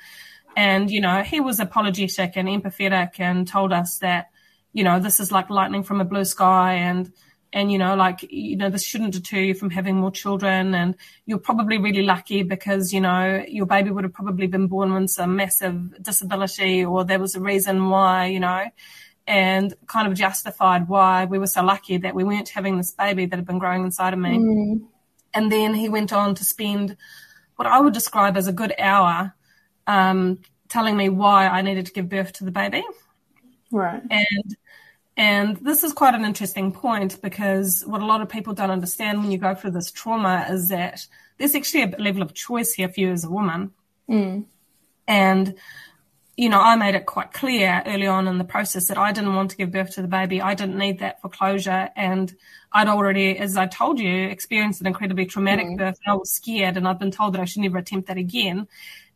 [0.56, 4.30] and you know he was apologetic and empathetic and told us that
[4.72, 7.12] you know this is like lightning from a blue sky and
[7.54, 10.96] and you know like you know this shouldn't deter you from having more children and
[11.26, 15.10] you're probably really lucky because you know your baby would have probably been born with
[15.10, 18.66] some massive disability or there was a reason why you know
[19.26, 23.26] and kind of justified why we were so lucky that we weren't having this baby
[23.26, 24.38] that had been growing inside of me.
[24.38, 24.88] Mm.
[25.34, 26.98] and then he went on to spend
[27.56, 29.34] what i would describe as a good hour
[29.88, 32.84] um, telling me why i needed to give birth to the baby.
[33.72, 34.02] Right.
[34.10, 34.58] And
[35.18, 39.20] and this is quite an interesting point because what a lot of people don't understand
[39.20, 41.08] when you go through this trauma is that
[41.40, 43.72] there's actually a level of choice here for you as a woman.
[44.08, 44.46] Mm.
[45.08, 45.56] And,
[46.36, 49.34] you know, I made it quite clear early on in the process that I didn't
[49.34, 50.40] want to give birth to the baby.
[50.40, 51.90] I didn't need that for closure.
[51.96, 52.36] And
[52.72, 55.78] I'd already, as I told you, experienced an incredibly traumatic mm.
[55.78, 55.98] birth.
[56.06, 58.68] And I was scared and I'd been told that I should never attempt that again.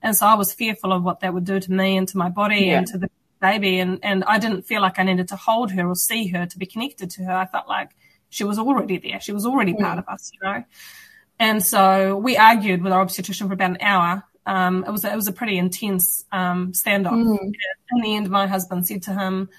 [0.01, 2.29] And so I was fearful of what that would do to me and to my
[2.29, 2.79] body yeah.
[2.79, 5.87] and to the baby and, and I didn't feel like I needed to hold her
[5.87, 7.33] or see her to be connected to her.
[7.33, 7.89] I felt like
[8.29, 9.19] she was already there.
[9.19, 10.63] She was already part of us, you know?
[11.37, 14.23] And so we argued with our obstetrician for about an hour.
[14.45, 17.11] Um, it was, it was a pretty intense, um, standoff.
[17.11, 17.53] Mm.
[17.91, 19.49] In the end, my husband said to him,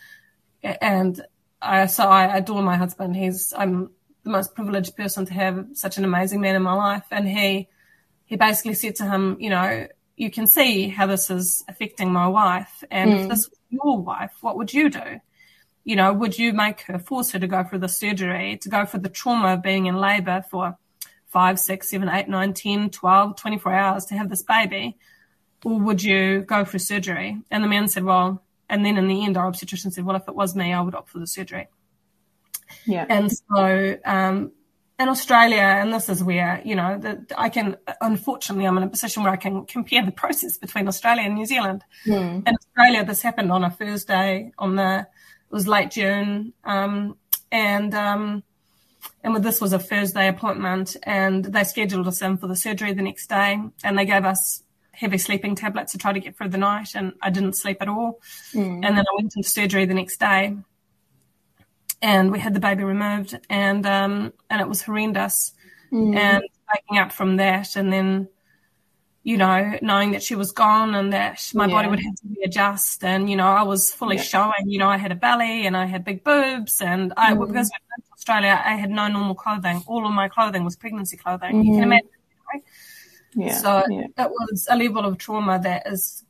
[0.63, 1.21] and
[1.61, 3.17] I, so I adore my husband.
[3.17, 3.91] He's, I'm
[4.23, 7.05] the most privileged person to have such an amazing man in my life.
[7.11, 7.69] And he,
[8.25, 12.29] he basically said to him, you know, you can see how this is affecting my
[12.29, 12.85] wife.
[12.91, 13.23] And mm.
[13.23, 15.21] if this was your wife, what would you do?
[15.85, 18.87] You know, would you make her, force her to go through the surgery, to go
[18.87, 20.79] for the trauma of being in labor for
[21.27, 24.97] five, six, seven, eight, nine, 10, 12, 24 hours to have this baby?
[25.65, 27.41] Or would you go for surgery?
[27.51, 30.29] And the man said, well, and then in the end, our obstetrician said, well, if
[30.29, 31.69] it was me, I would opt for the surgery.
[32.87, 33.07] Yeah.
[33.09, 34.53] And so, um,
[35.03, 38.89] in Australia, and this is where, you know, the, I can, unfortunately, I'm in a
[38.89, 41.85] position where I can compare the process between Australia and New Zealand.
[42.07, 42.47] Mm.
[42.47, 46.53] In Australia, this happened on a Thursday on the, it was late June.
[46.65, 47.17] Um,
[47.51, 48.43] and, um,
[49.25, 53.03] and this was a Thursday appointment and they scheduled us in for the surgery the
[53.03, 54.63] next day and they gave us
[54.93, 57.89] heavy sleeping tablets to try to get through the night and I didn't sleep at
[57.89, 58.21] all.
[58.53, 58.85] Mm.
[58.85, 60.57] And then I went into surgery the next day
[62.03, 65.53] and we had the baby removed and um, and it was horrendous
[65.91, 66.15] mm.
[66.17, 66.43] and
[66.75, 68.29] waking up from that and then
[69.23, 71.73] you know knowing that she was gone and that my yeah.
[71.73, 74.23] body would have to readjust and you know I was fully yeah.
[74.23, 77.47] showing you know I had a belly and I had big boobs and I mm.
[77.47, 80.77] because I went to Australia I had no normal clothing all of my clothing was
[80.77, 81.63] pregnancy clothing mm-hmm.
[81.63, 81.83] you can mm-hmm.
[81.85, 82.09] imagine
[82.53, 82.63] right?
[83.35, 83.57] yeah.
[83.57, 84.25] so yeah.
[84.25, 86.25] it was a level of trauma that is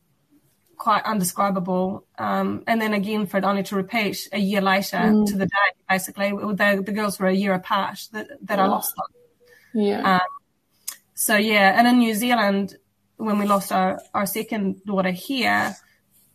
[0.82, 2.04] quite undescribable.
[2.18, 5.24] Um, and then again, for it only to repeat a year later mm.
[5.28, 8.92] to the day, basically, the, the girls were a year apart that, that I lost
[8.96, 9.84] them.
[9.84, 10.14] Yeah.
[10.14, 10.20] Um,
[11.14, 12.76] so yeah, and in New Zealand,
[13.16, 15.76] when we lost our, our second daughter here,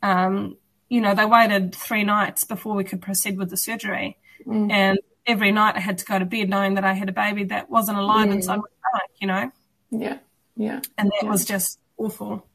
[0.01, 0.55] um,
[0.87, 4.17] you know, they waited three nights before we could proceed with the surgery.
[4.45, 4.71] Mm.
[4.71, 7.43] And every night I had to go to bed knowing that I had a baby
[7.45, 8.35] that wasn't alive mm.
[8.35, 9.51] inside my stomach, you know?
[9.91, 10.19] Yeah.
[10.55, 10.79] Yeah.
[10.97, 11.29] And that yeah.
[11.29, 12.45] was just Awful.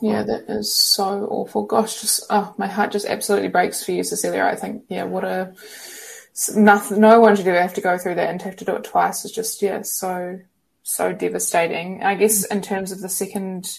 [0.00, 1.64] Yeah, that is so awful.
[1.64, 4.44] Gosh, just oh, my heart just absolutely breaks for you, Cecilia.
[4.44, 5.54] I think, yeah, what a
[6.54, 7.00] nothing.
[7.00, 8.84] No one should ever have to go through that and to have to do it
[8.84, 9.24] twice.
[9.24, 10.40] Is just yeah, so
[10.82, 12.02] so devastating.
[12.02, 13.78] I guess in terms of the second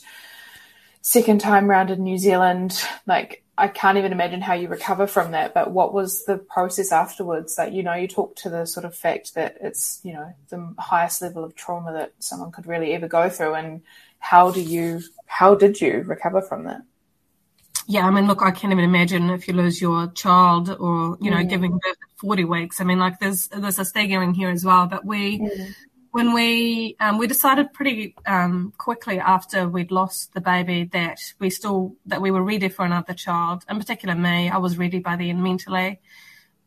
[1.01, 5.31] second time round in New Zealand, like I can't even imagine how you recover from
[5.31, 5.53] that.
[5.53, 7.55] But what was the process afterwards?
[7.57, 10.73] Like, you know, you talk to the sort of fact that it's, you know, the
[10.79, 13.53] highest level of trauma that someone could really ever go through.
[13.53, 13.81] And
[14.17, 15.01] how do you,
[15.33, 16.81] how did you recover from that?
[17.87, 21.31] Yeah, I mean, look, I can't even imagine if you lose your child or, you
[21.31, 21.49] know, mm.
[21.49, 22.79] giving birth at 40 weeks.
[22.79, 25.73] I mean, like there's, there's a staggering here as well, but we, mm
[26.13, 31.49] when we um, we decided pretty um, quickly after we'd lost the baby that we
[31.49, 33.63] still that we were ready for another child.
[33.67, 35.99] In particular, me, I was ready by then mentally.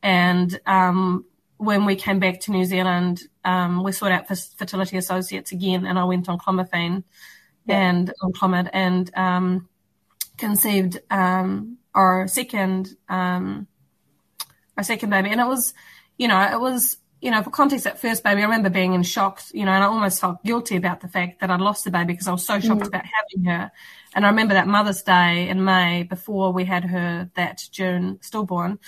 [0.03, 1.27] And um,
[1.59, 5.97] when we came back to New Zealand, um, we sought out fertility associates again, and
[5.97, 7.05] I went on clomiphene
[7.67, 7.89] yeah.
[7.89, 9.69] and on and um,
[10.37, 15.75] conceived um, our second our second baby, and it was,
[16.19, 19.03] you know, it was you know, for context, at first baby, I remember being in
[19.03, 21.91] shock, you know, and I almost felt guilty about the fact that I'd lost the
[21.91, 22.87] baby because I was so shocked mm.
[22.87, 23.73] about having her.
[24.15, 28.79] And I remember that Mother's Day in May before we had her that June stillborn.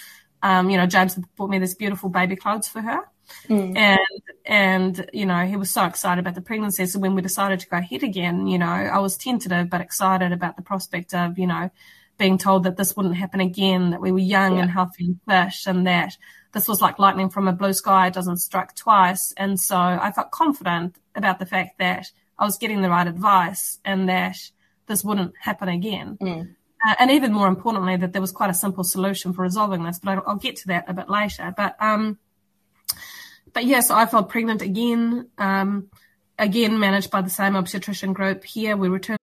[0.42, 3.00] Um, you know, James bought me this beautiful baby clothes for her.
[3.48, 3.76] Mm.
[3.76, 6.86] And, and, you know, he was so excited about the pregnancy.
[6.86, 10.32] So when we decided to go ahead again, you know, I was tentative but excited
[10.32, 11.70] about the prospect of, you know,
[12.18, 14.62] being told that this wouldn't happen again, that we were young yeah.
[14.62, 16.16] and healthy and and that
[16.52, 18.08] this was like lightning from a blue sky.
[18.08, 19.32] It doesn't strike twice.
[19.36, 23.78] And so I felt confident about the fact that I was getting the right advice
[23.84, 24.36] and that
[24.86, 26.18] this wouldn't happen again.
[26.20, 26.54] Mm.
[26.86, 29.98] Uh, and even more importantly, that there was quite a simple solution for resolving this,
[29.98, 31.52] but I'll, I'll get to that a bit later.
[31.56, 32.18] But, um,
[33.52, 35.88] but yes, I fell pregnant again, um,
[36.38, 38.76] again managed by the same obstetrician group here.
[38.76, 39.18] We returned.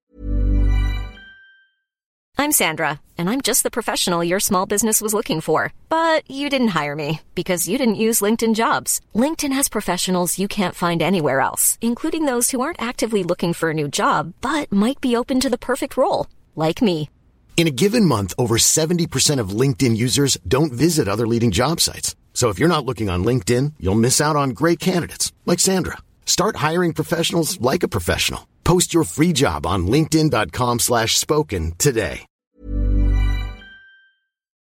[2.37, 5.73] I'm Sandra, and I'm just the professional your small business was looking for.
[5.87, 8.99] But you didn't hire me because you didn't use LinkedIn jobs.
[9.15, 13.69] LinkedIn has professionals you can't find anywhere else, including those who aren't actively looking for
[13.69, 17.09] a new job, but might be open to the perfect role, like me.
[17.57, 22.15] In a given month, over 70% of LinkedIn users don't visit other leading job sites.
[22.35, 25.97] So if you're not looking on LinkedIn, you'll miss out on great candidates like Sandra.
[26.25, 28.47] Start hiring professionals like a professional.
[28.63, 32.25] Post your free job on linkedin.com slash spoken today.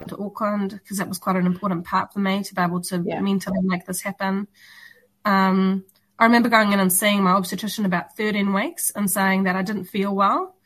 [0.09, 3.05] To Auckland, because that was quite an important part for me to be able to
[3.07, 3.21] yeah.
[3.21, 4.49] mentally make this happen.
[5.27, 5.85] Um,
[6.19, 9.63] I remember going in and seeing my obstetrician about 13 weeks and saying that I
[9.63, 10.57] didn't feel well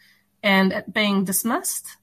[0.42, 1.96] and it being dismissed.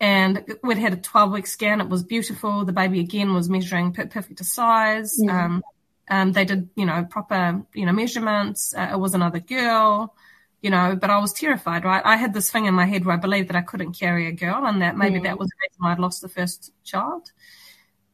[0.00, 1.80] And we'd had a 12 week scan.
[1.80, 2.64] It was beautiful.
[2.64, 5.16] The baby again was measuring perfect to size.
[5.18, 5.44] Yeah.
[5.44, 5.62] Um,
[6.08, 8.74] um, they did, you know, proper, you know, measurements.
[8.76, 10.14] Uh, it was another girl
[10.62, 12.02] you know, but I was terrified, right?
[12.04, 14.32] I had this thing in my head where I believed that I couldn't carry a
[14.32, 15.22] girl and that maybe mm.
[15.24, 17.30] that was the reason I'd lost the first child.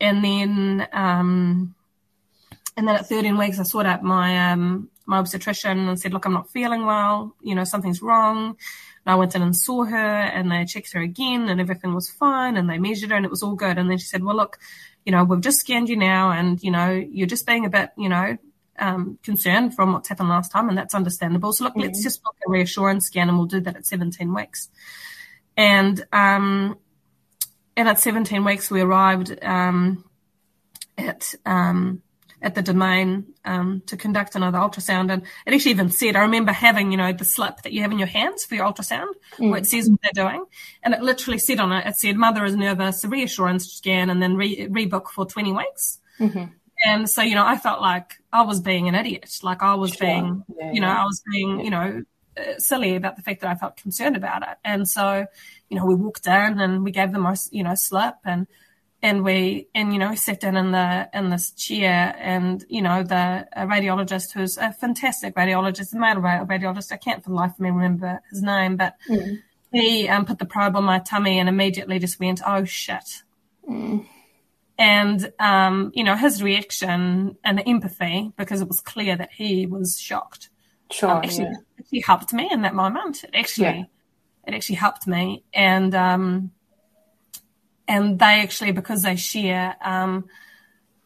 [0.00, 1.74] And then, um,
[2.76, 6.24] and then at 13 weeks, I sought out my, um, my obstetrician and said, look,
[6.24, 7.34] I'm not feeling well.
[7.42, 8.56] You know, something's wrong.
[9.06, 12.10] And I went in and saw her and they checked her again and everything was
[12.10, 13.78] fine and they measured her and it was all good.
[13.78, 14.58] And then she said, well, look,
[15.04, 17.90] you know, we've just scanned you now and, you know, you're just being a bit,
[17.96, 18.36] you know,
[18.78, 21.52] um, concern from what's happened last time, and that's understandable.
[21.52, 24.34] So look, mm let's just book a reassurance scan, and we'll do that at 17
[24.34, 24.68] weeks.
[25.56, 26.76] And um,
[27.76, 30.04] and at 17 weeks, we arrived um,
[30.98, 32.02] at um,
[32.46, 36.52] at the domain um, to conduct another ultrasound, and it actually even said, I remember
[36.52, 39.50] having, you know, the slip that you have in your hands for your ultrasound, mm
[39.50, 40.44] where it says what they're doing,
[40.84, 44.22] and it literally said on it, it said, "Mother is nervous, a reassurance scan, and
[44.22, 46.44] then re- rebook for 20 weeks." Mm-hmm.
[46.84, 49.40] And so, you know, I felt like I was being an idiot.
[49.42, 50.06] Like I was sure.
[50.06, 51.02] being, yeah, you know, yeah.
[51.02, 52.04] I was being, you know,
[52.36, 54.56] uh, silly about the fact that I felt concerned about it.
[54.64, 55.26] And so,
[55.68, 58.46] you know, we walked in and we gave them our, you know, slip and,
[59.06, 62.82] and we, and, you know, we sat down in the, in this chair and, you
[62.82, 67.52] know, the radiologist who's a fantastic radiologist, a male radiologist, I can't for the life
[67.52, 69.38] of me remember his name, but mm.
[69.70, 73.22] he um, put the probe on my tummy and immediately just went, oh shit.
[73.68, 74.04] Mm
[74.78, 79.64] and um, you know his reaction and the empathy because it was clear that he
[79.64, 80.50] was shocked.
[80.90, 81.56] Sure, um, actually, yeah.
[81.80, 83.24] actually helped me in that moment.
[83.24, 83.84] It actually, yeah.
[84.46, 86.50] it actually helped me, and um,
[87.88, 90.28] and they actually because they share, um,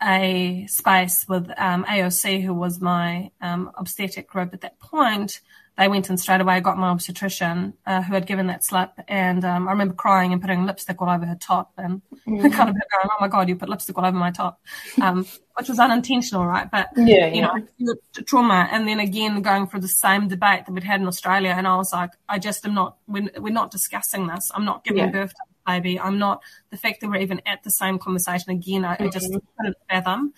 [0.02, 5.40] a space with um, AOC, who was my um, obstetric group at that point,
[5.80, 8.90] they went in straight away, got my obstetrician uh, who had given that slip.
[9.08, 12.52] And um, I remember crying and putting lipstick all over her top and mm.
[12.52, 14.60] kind of going, oh my God, you put lipstick all over my top,
[15.00, 15.24] um,
[15.56, 16.70] which was unintentional, right?
[16.70, 17.58] But, yeah, you yeah.
[17.78, 17.94] know,
[18.26, 18.68] trauma.
[18.70, 21.54] And then again, going through the same debate that we'd had in Australia.
[21.56, 24.50] And I was like, I just am not, we're, we're not discussing this.
[24.54, 25.10] I'm not giving yeah.
[25.10, 25.98] birth to baby.
[25.98, 29.04] I'm not, the fact that we're even at the same conversation again, I, mm-hmm.
[29.04, 29.46] I just mm-hmm.
[29.56, 30.34] couldn't fathom.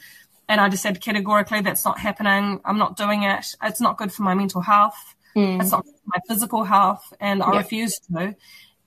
[0.48, 2.60] And I just said categorically, that's not happening.
[2.64, 3.46] I'm not doing it.
[3.62, 5.14] It's not good for my mental health.
[5.36, 5.62] Mm.
[5.62, 8.36] It's not my physical health, and I refuse to.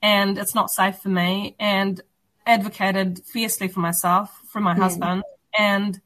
[0.00, 1.56] And it's not safe for me.
[1.58, 2.00] And
[2.46, 4.78] advocated fiercely for myself, for my mm.
[4.78, 5.24] husband,
[5.58, 6.00] and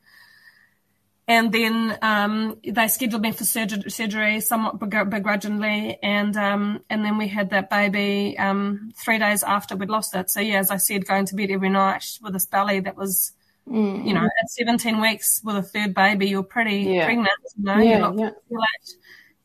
[1.31, 7.18] and then um, they scheduled me for surgery, surgery somewhat begrudgingly, and um, and then
[7.18, 10.28] we had that baby um, three days after we'd lost it.
[10.28, 13.31] So yeah, as I said, going to bed every night with this belly that was,
[13.68, 14.05] mm.
[14.05, 17.05] you know, at 17 weeks with a third baby, you're pretty yeah.
[17.05, 18.31] pregnant, you know, yeah, yeah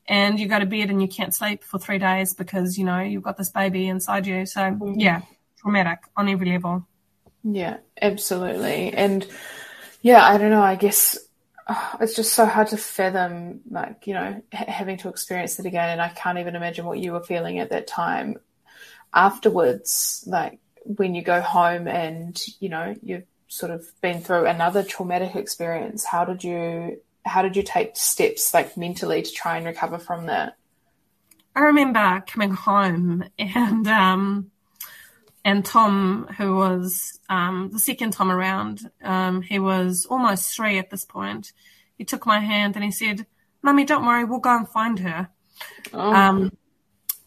[0.07, 2.99] and you go to bed and you can't sleep for three days because you know
[2.99, 4.47] you've got this baby inside you.
[4.47, 4.99] So mm-hmm.
[4.99, 5.21] yeah,
[5.59, 6.87] traumatic on every level.
[7.43, 8.91] Yeah, absolutely.
[8.91, 9.27] And
[10.01, 10.63] yeah, I don't know.
[10.63, 11.17] I guess
[11.99, 15.89] it's just so hard to fathom, like you know, ha- having to experience it again.
[15.89, 18.37] And I can't even imagine what you were feeling at that time.
[19.13, 24.83] Afterwards, like when you go home and you know you've sort of been through another
[24.83, 29.65] traumatic experience, how did you how did you take steps like mentally to try and
[29.65, 30.57] recover from that?
[31.55, 34.51] I remember coming home and um,
[35.45, 40.89] and Tom, who was um, the second Tom around, um, he was almost three at
[40.89, 41.53] this point.
[41.99, 43.27] He took my hand and he said,
[43.61, 45.29] "Mummy, don't worry, we'll go and find her."
[45.93, 45.99] Oh.
[45.99, 46.57] Um,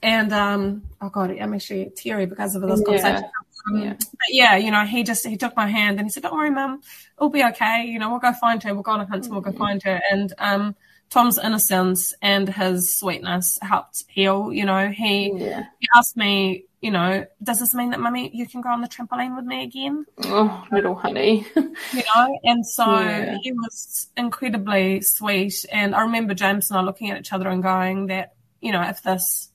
[0.02, 3.22] and um, oh god, I'm actually teary because of this conversation.
[3.22, 3.72] Yeah.
[3.72, 3.94] Um, yeah.
[3.98, 6.50] But yeah, you know, he just he took my hand and he said, "Don't worry,
[6.50, 6.82] mum,
[7.16, 7.84] it'll be okay.
[7.84, 8.74] You know, we'll go find her.
[8.74, 10.74] We'll go on a hunt and we'll go find her." And um,
[11.10, 14.52] Tom's innocence and his sweetness helped heal.
[14.52, 15.64] You know, he yeah.
[15.78, 18.88] he asked me, you know, does this mean that mummy you can go on the
[18.88, 20.04] trampoline with me again?
[20.24, 21.46] Oh, little honey.
[21.56, 23.38] you know, and so yeah.
[23.42, 25.64] he was incredibly sweet.
[25.72, 28.82] And I remember James and I looking at each other and going that, you know,
[28.82, 29.50] if this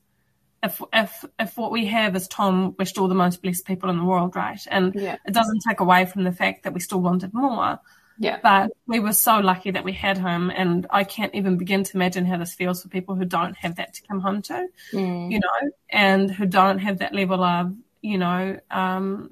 [0.64, 3.98] if if if what we have is Tom, we're still the most blessed people in
[3.98, 4.62] the world, right?
[4.72, 5.18] And yeah.
[5.26, 7.80] it doesn't take away from the fact that we still wanted more.
[8.20, 8.40] Yeah.
[8.42, 11.98] But we were so lucky that we had him, and I can't even begin to
[11.98, 15.32] imagine how this feels for people who don't have that to come home to, mm.
[15.32, 19.32] you know, and who don't have that level of, you know, um,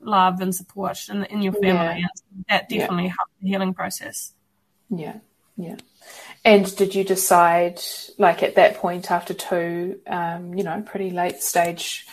[0.00, 2.00] love and support in, in your family.
[2.00, 2.06] Yeah.
[2.48, 3.10] That definitely yeah.
[3.10, 4.32] helped the healing process.
[4.90, 5.18] Yeah.
[5.56, 5.76] Yeah.
[6.44, 7.80] And did you decide,
[8.18, 12.06] like at that point after two, um, you know, pretty late stage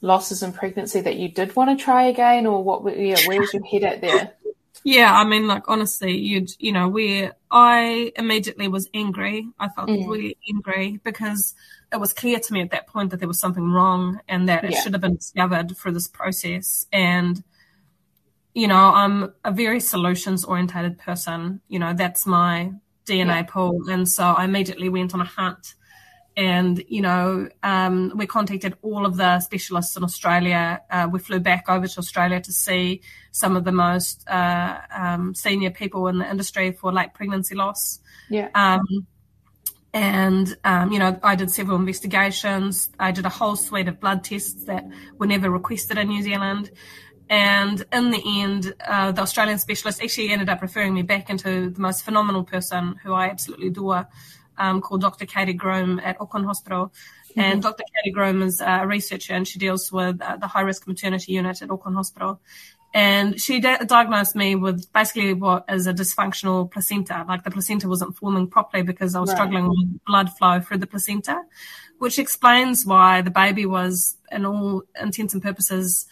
[0.00, 2.96] losses in pregnancy, that you did want to try again, or what?
[2.96, 4.32] Yeah, where was your head at there?
[4.86, 9.48] Yeah, I mean, like honestly, you'd, you know, where I immediately was angry.
[9.58, 10.06] I felt mm.
[10.06, 11.54] really angry because
[11.90, 14.62] it was clear to me at that point that there was something wrong and that
[14.62, 16.86] it should have been discovered through this process.
[16.92, 17.42] And,
[18.52, 21.62] you know, I'm a very solutions orientated person.
[21.68, 22.72] You know, that's my
[23.06, 23.42] DNA yeah.
[23.44, 23.88] pool.
[23.88, 25.74] And so I immediately went on a hunt.
[26.36, 30.80] And, you know, um, we contacted all of the specialists in Australia.
[30.90, 35.34] Uh, we flew back over to Australia to see some of the most uh, um,
[35.34, 38.00] senior people in the industry for late pregnancy loss.
[38.28, 38.48] Yeah.
[38.54, 39.06] Um,
[39.92, 42.90] and, um, you know, I did several investigations.
[42.98, 44.84] I did a whole suite of blood tests that
[45.18, 46.72] were never requested in New Zealand.
[47.30, 51.70] And in the end, uh, the Australian specialist actually ended up referring me back into
[51.70, 54.08] the most phenomenal person who I absolutely adore,
[54.58, 55.26] um, called Dr.
[55.26, 56.92] Katie Groom at Auckland Hospital.
[57.30, 57.40] Mm-hmm.
[57.40, 57.84] And Dr.
[57.96, 61.62] Katie Groom is a researcher and she deals with uh, the high risk maternity unit
[61.62, 62.40] at Auckland Hospital.
[62.94, 67.24] And she di- diagnosed me with basically what is a dysfunctional placenta.
[67.28, 69.36] Like the placenta wasn't forming properly because I was right.
[69.36, 71.42] struggling with blood flow through the placenta,
[71.98, 76.06] which explains why the baby was, in all intents and purposes,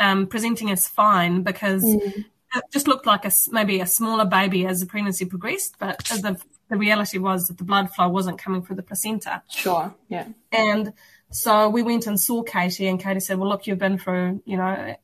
[0.00, 2.02] um, presenting as fine because mm.
[2.02, 6.22] it just looked like a maybe a smaller baby as the pregnancy progressed, but as
[6.22, 6.36] the
[6.68, 9.42] the reality was that the blood flow wasn't coming through the placenta.
[9.50, 9.94] Sure.
[10.08, 10.28] Yeah.
[10.52, 10.92] And
[11.30, 14.56] so we went and saw Katie, and Katie said, "Well, look, you've been through, you
[14.56, 14.96] know."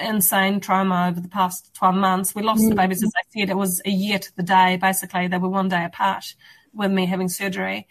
[0.00, 2.34] insane trauma over the past 12 months.
[2.34, 2.70] We lost mm.
[2.70, 5.28] the babies, as I said, it was a year to the day, basically.
[5.28, 6.34] They were one day apart
[6.74, 7.86] with me having surgery.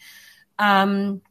[0.59, 1.21] Um,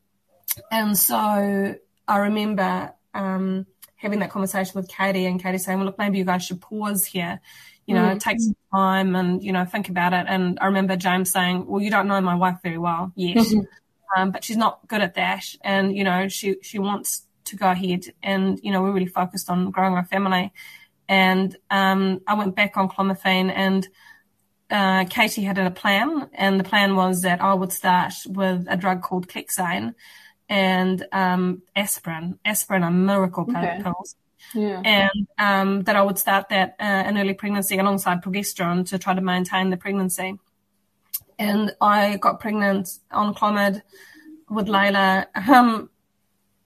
[0.71, 1.77] and so
[2.09, 6.25] I remember um, having that conversation with Katie and Katie saying, well, look, maybe you
[6.25, 7.41] guys should pause here,
[7.87, 8.20] you know, mm.
[8.20, 10.26] take some time and, you know, think about it.
[10.28, 13.61] And I remember James saying, well, you don't know my wife very well yet, mm-hmm.
[14.16, 15.45] um, but she's not good at that.
[15.62, 19.51] And, you know, she, she wants to go ahead and, you know, we're really focused
[19.51, 20.53] on growing our family.
[21.09, 23.87] And, um, I went back on clomiphene and
[24.70, 28.76] uh, Katie had a plan, and the plan was that I would start with a
[28.76, 29.95] drug called Clexane
[30.49, 32.39] and um, aspirin.
[32.45, 33.80] Aspirin are miracle Okay.
[33.82, 34.16] pills.
[34.55, 34.81] Yeah.
[34.85, 39.15] And um, that I would start that uh, in early pregnancy alongside progesterone to try
[39.15, 40.39] to maintain the pregnancy.
[41.39, 43.83] And I got pregnant on Clomid
[44.49, 45.91] with Layla um,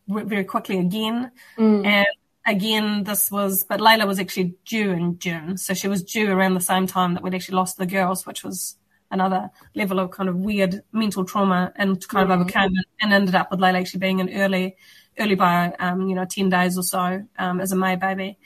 [0.06, 1.30] very quickly again.
[1.56, 2.06] And
[2.46, 5.56] again, this was, but Layla was actually due in June.
[5.56, 8.44] So she was due around the same time that we'd actually lost the girls, which
[8.44, 8.76] was
[9.10, 13.34] another level of kind of weird mental trauma and kind of overcame it and ended
[13.34, 14.76] up with Layla actually being an early,
[15.18, 18.38] early by, um, you know, 10 days or so, um, as a May baby.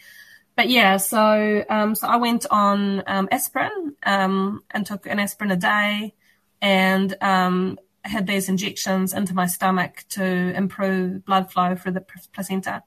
[0.54, 5.50] But yeah, so, um, so I went on, um, aspirin, um, and took an aspirin
[5.50, 6.14] a day
[6.60, 12.82] and, um, had these injections into my stomach to improve blood flow for the placenta.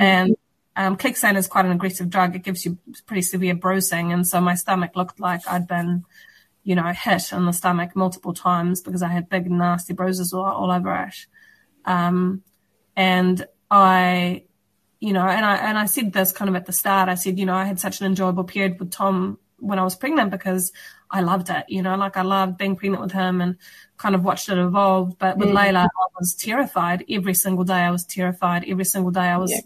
[0.00, 0.36] And
[0.76, 2.34] um, Clexane is quite an aggressive drug.
[2.34, 4.12] It gives you pretty severe bruising.
[4.12, 6.04] And so my stomach looked like I'd been,
[6.70, 10.44] you know, hit in the stomach multiple times because I had big, nasty bruises all,
[10.44, 11.26] all over it.
[11.84, 12.44] Um,
[12.94, 14.44] and I,
[15.00, 17.08] you know, and I, and I said this kind of at the start.
[17.08, 19.96] I said, you know, I had such an enjoyable period with Tom when I was
[19.96, 20.70] pregnant because
[21.10, 23.56] I loved it, you know, like I loved being pregnant with him and
[23.96, 25.18] kind of watched it evolve.
[25.18, 27.04] But with Layla, I was terrified.
[27.10, 28.64] Every single day I was terrified.
[28.68, 29.58] Every single day I was Yeah.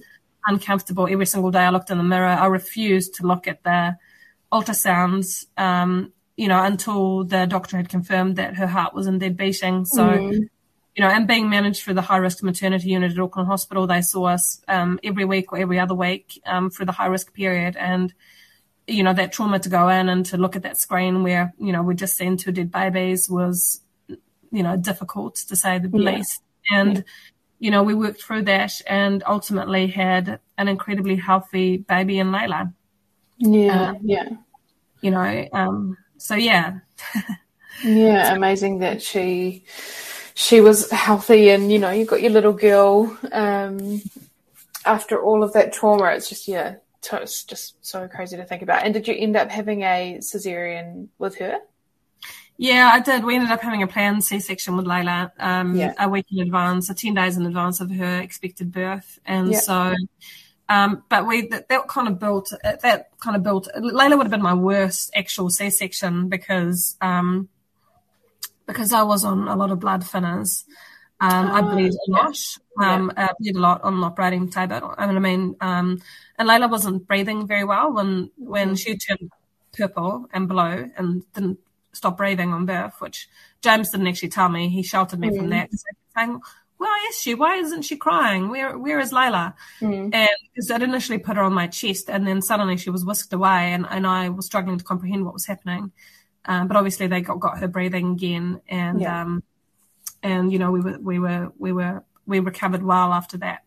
[0.46, 1.06] uncomfortable.
[1.06, 2.28] Every single day I looked in the mirror.
[2.28, 3.98] I refused to look at the
[4.50, 9.84] ultrasounds, um, you know, until the doctor had confirmed that her heart was indeed beating.
[9.84, 10.48] So, you
[10.98, 14.24] know, and being managed for the high risk maternity unit at Auckland Hospital, they saw
[14.24, 17.76] us um, every week or every other week um, for the high risk period.
[17.76, 18.12] And,
[18.86, 21.72] you know, that trauma to go in and to look at that screen where, you
[21.72, 26.10] know, we just seen two dead babies was, you know, difficult to say the Yeah.
[26.16, 26.42] least.
[26.70, 27.04] And,
[27.58, 32.72] you know, we worked through that and ultimately had an incredibly healthy baby in Layla,
[33.38, 33.90] Yeah.
[33.90, 34.28] Uh, yeah.
[35.00, 35.46] you know.
[36.18, 36.78] So, yeah.
[37.82, 39.64] Yeah, amazing that she
[40.34, 44.02] she was healthy and you know you got your little girl um
[44.84, 46.76] after all of that trauma it's just yeah
[47.12, 51.08] it's just so crazy to think about and did you end up having a cesarean
[51.18, 51.58] with her
[52.56, 53.24] Yeah, I did.
[53.24, 55.94] We ended up having a planned C-section with Layla um, Yeah.
[55.98, 59.18] a week in advance, so 10 days in advance of her expected birth.
[59.26, 59.58] And Yeah.
[59.58, 59.94] so,
[60.68, 64.30] um, but we, that, that kind of built, that kind of built, Layla would have
[64.30, 67.48] been my worst actual C-section because, um,
[68.66, 70.64] because I was on a lot of blood thinners.
[71.20, 72.38] Um, I Ah, bleed a lot.
[72.78, 74.94] Um, I bleed a lot on the operating table.
[74.98, 76.02] I mean, I mean, um,
[76.38, 79.30] and Layla wasn't breathing very well when, when she turned
[79.72, 81.58] purple and blue and didn't
[81.92, 83.28] stop breathing on birth, which
[83.60, 84.68] James didn't actually tell me.
[84.68, 85.70] He sheltered me from that,
[86.16, 86.40] saying,
[86.78, 87.34] "Where is she?
[87.34, 88.48] Why isn't she crying?
[88.50, 89.54] Where Where is Layla?"
[90.12, 93.32] And because I'd initially put her on my chest, and then suddenly she was whisked
[93.32, 95.92] away, and, and I was struggling to comprehend what was happening.
[96.46, 99.22] Um, but obviously they got, got her breathing again, and Yeah.
[99.22, 99.42] um,
[100.22, 103.60] and you know we were we were we were we recovered well after that.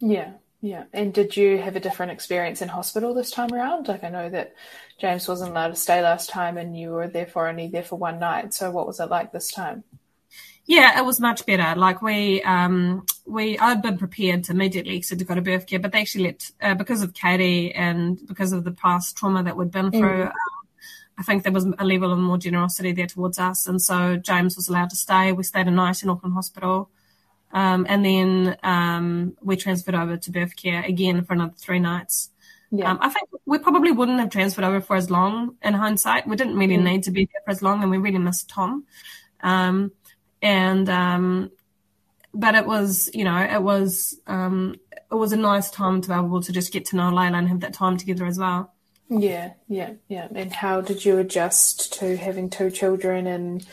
[0.00, 4.02] yeah yeah and did you have a different experience in hospital this time around like
[4.04, 4.54] i know that
[5.00, 8.18] james wasn't allowed to stay last time and you were therefore only there for one
[8.18, 9.84] night so what was it like this time
[10.68, 11.80] Yeah, it was much better.
[11.80, 15.78] Like we, um, we, I'd been prepared to immediately exit to go to birth care,
[15.78, 19.56] but they actually let, uh, because of Katie and because of the past trauma that
[19.56, 20.32] we'd been through, um,
[21.16, 23.66] I think there was a level of more generosity there towards us.
[23.66, 25.32] And so James was allowed to stay.
[25.32, 26.90] We stayed a night in Auckland Hospital.
[27.50, 32.28] Um, and then, um, we transferred over to birth care again for another three nights.
[32.70, 36.26] yeah Um, I think we probably wouldn't have transferred over for as long in hindsight.
[36.26, 38.84] We didn't really need to be there for as long and we really missed Tom.
[39.40, 39.92] Um,
[40.42, 41.50] and, um,
[42.34, 44.76] but it was, you know, it was, um,
[45.10, 47.48] it was a nice time to be able to just get to know Layla and
[47.48, 48.72] have that time together as well.
[49.08, 50.28] Yeah, yeah, yeah.
[50.34, 53.66] And how did you adjust to having two children and,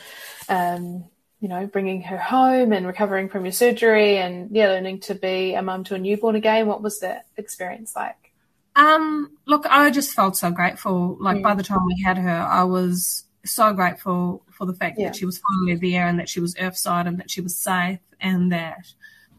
[0.48, 1.04] um,
[1.40, 5.54] you know, bringing her home and recovering from your surgery and yeah, learning to be
[5.54, 6.66] a mum to a newborn again?
[6.66, 8.32] What was that experience like?
[8.74, 11.18] Um, look, I just felt so grateful.
[11.20, 15.08] Like by the time we had her, I was so grateful for the fact Yeah.
[15.08, 18.00] that she was finally there and that she was earthside and that she was safe
[18.20, 18.92] and that,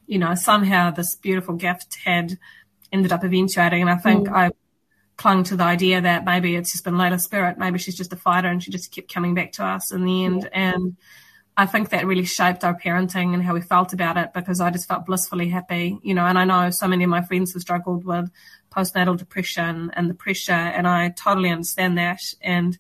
[0.06, 2.38] you know, somehow this beautiful gift had
[2.92, 3.82] ended up eventuating.
[3.82, 4.36] And I think mm.
[4.36, 4.52] I
[5.18, 7.58] clung to the idea that maybe it's just been Layla's spirit.
[7.58, 10.26] Maybe she's just a fighter and she just kept coming back to us in the
[10.26, 10.48] end.
[10.54, 10.96] And
[11.58, 14.70] I think that really shaped our parenting and how we felt about it because I
[14.70, 17.64] just felt blissfully happy, you know, and I know so many of my friends have
[17.64, 18.30] struggled with
[18.72, 22.22] postnatal depression and the pressure and I totally understand that.
[22.42, 22.78] And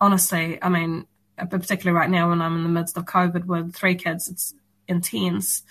[0.00, 3.94] honestly, I mean, particularly right now when I'm in the midst of COVID with three
[3.94, 4.54] kids, it's
[4.88, 5.62] intense.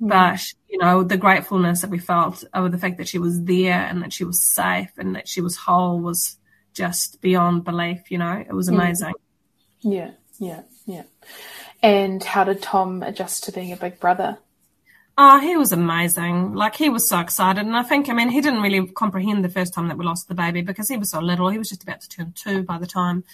[0.00, 3.44] But, you know, the gratefulness that we felt uh, over the fact that she was
[3.44, 6.38] there and that she was safe and that she was whole was
[6.72, 8.10] just beyond belief.
[8.10, 9.12] You know, it was amazing.
[9.80, 11.02] Yeah, yeah, yeah.
[11.82, 14.38] And how did Tom adjust to being a big brother?
[15.18, 16.54] Oh, he was amazing.
[16.54, 17.66] Like he was so excited.
[17.66, 20.28] And I think, I mean, he didn't really comprehend the first time that we lost
[20.28, 21.50] the baby because he was so little.
[21.50, 23.24] He was just about to turn two by the time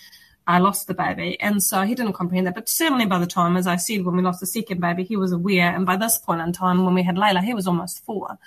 [0.47, 1.41] I lost the baby.
[1.41, 2.55] And so he didn't comprehend that.
[2.55, 5.17] But certainly by the time, as I said, when we lost the second baby, he
[5.17, 5.75] was aware.
[5.75, 8.39] And by this point in time, when we had Layla, he was almost four.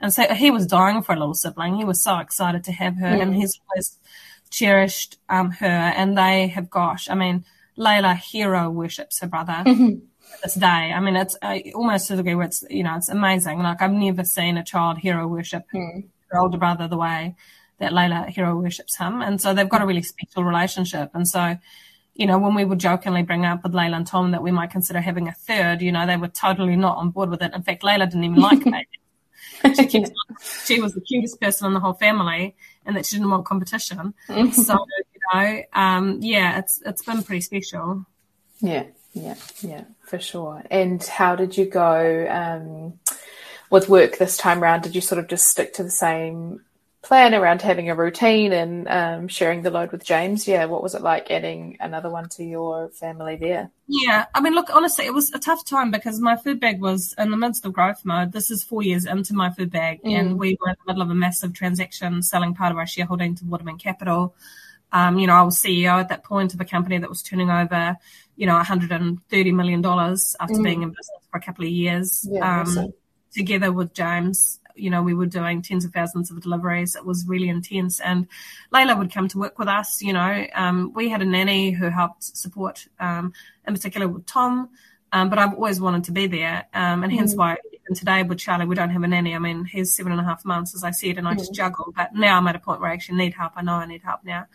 [0.00, 1.76] And so he was dying for a little sibling.
[1.76, 3.22] He was so excited to have her mm.
[3.22, 3.98] and he's always
[4.50, 5.66] cherished um, her.
[5.66, 7.44] And they have, gosh, I mean,
[7.78, 9.62] Layla hero worships her brother.
[9.66, 10.06] Mm-hmm.
[10.42, 13.10] This day, I mean, it's uh, almost to the degree where it's, you know, it's
[13.10, 13.58] amazing.
[13.58, 16.04] Like I've never seen a child hero worship mm.
[16.28, 17.36] her older brother the way
[17.82, 19.20] that Layla hero worships him.
[19.20, 21.10] And so they've got a really special relationship.
[21.14, 21.58] And so,
[22.14, 24.70] you know, when we would jokingly bring up with Layla and Tom that we might
[24.70, 27.52] consider having a third, you know, they were totally not on board with it.
[27.52, 28.86] In fact, Layla didn't even like me.
[29.76, 30.04] She,
[30.64, 34.12] she, was the cutest person in the whole family and that she didn't want competition.
[34.28, 38.04] so, you know, um, yeah, it's it's been pretty special.
[38.60, 40.64] Yeah, yeah, yeah, for sure.
[40.68, 42.98] And how did you go um,
[43.70, 44.82] with work this time around?
[44.82, 46.60] Did you sort of just stick to the same
[47.02, 50.46] plan around having a routine and um, sharing the load with James.
[50.46, 53.70] Yeah, what was it like adding another one to your family there?
[53.88, 57.14] Yeah, I mean, look, honestly, it was a tough time because my food bag was
[57.18, 58.32] in the midst of growth mode.
[58.32, 60.12] This is four years into my food bag, mm.
[60.12, 63.34] and we were in the middle of a massive transaction selling part of our shareholding
[63.36, 64.34] to Waterman Capital.
[64.92, 67.50] Um, you know, I was CEO at that point of a company that was turning
[67.50, 67.96] over,
[68.36, 70.62] you know, $130 million after mm.
[70.62, 72.26] being in business for a couple of years.
[72.30, 72.92] Yeah, um,
[73.32, 76.96] together with James you know, we were doing tens of thousands of deliveries.
[76.96, 78.00] It was really intense.
[78.00, 78.28] And
[78.72, 80.02] Layla would come to work with us.
[80.02, 83.32] You know, um, we had a nanny who helped support, um,
[83.66, 84.70] in particular with Tom.
[85.12, 86.66] Um, but I've always wanted to be there.
[86.72, 87.38] Um, and hence mm.
[87.38, 89.34] why even today with Charlie, we don't have a nanny.
[89.34, 91.38] I mean, he's seven and a half months, as I said, and I mm.
[91.38, 91.92] just juggle.
[91.94, 93.52] But now I'm at a point where I actually need help.
[93.56, 94.46] I know I need help now.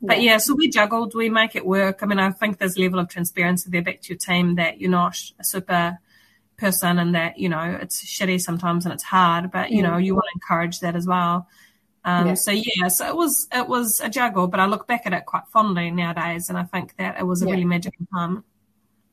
[0.00, 2.02] But yeah, so we juggled, we make it work.
[2.02, 4.80] I mean, I think there's a level of transparency there back to your team that
[4.80, 5.98] you're not a super
[6.58, 10.14] person and that you know it's shitty sometimes and it's hard but you know you
[10.14, 11.48] want to encourage that as well
[12.04, 12.34] um, yeah.
[12.34, 15.24] so yeah so it was it was a juggle but i look back at it
[15.24, 17.52] quite fondly nowadays and i think that it was a yeah.
[17.52, 18.44] really magical time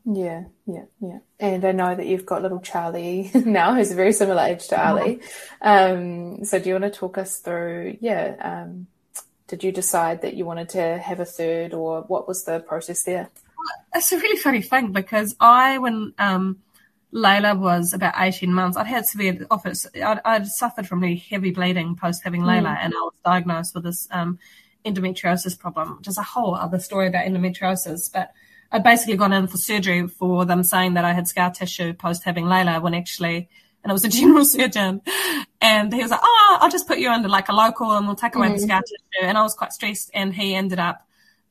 [0.06, 1.18] yeah, yeah, yeah.
[1.40, 4.88] And I know that you've got little Charlie now, who's a very similar age to
[4.88, 5.20] Ali.
[5.62, 8.86] Um, so do you want to talk us through, yeah, um,
[9.48, 13.04] did you decide that you wanted to have a third or what was the process
[13.04, 13.30] there?
[13.96, 16.60] It's a really funny thing because I, when um,
[17.14, 18.78] Layla was about 18 months.
[18.78, 19.88] I'd had severe office.
[19.96, 22.48] I'd, I'd suffered from really heavy bleeding post having mm.
[22.48, 24.40] Layla, and I was diagnosed with this um,
[24.86, 28.12] endometriosis problem, which is a whole other story about endometriosis.
[28.12, 28.32] But
[28.72, 32.24] I'd basically gone in for surgery for them saying that I had scar tissue post
[32.24, 33.50] having Layla when actually,
[33.84, 35.02] and it was a general surgeon.
[35.62, 38.16] And he was like, oh, I'll just put you under like a local and we'll
[38.16, 38.54] take away mm.
[38.54, 39.26] the scar tissue.
[39.26, 40.12] And I was quite stressed.
[40.14, 41.05] And he ended up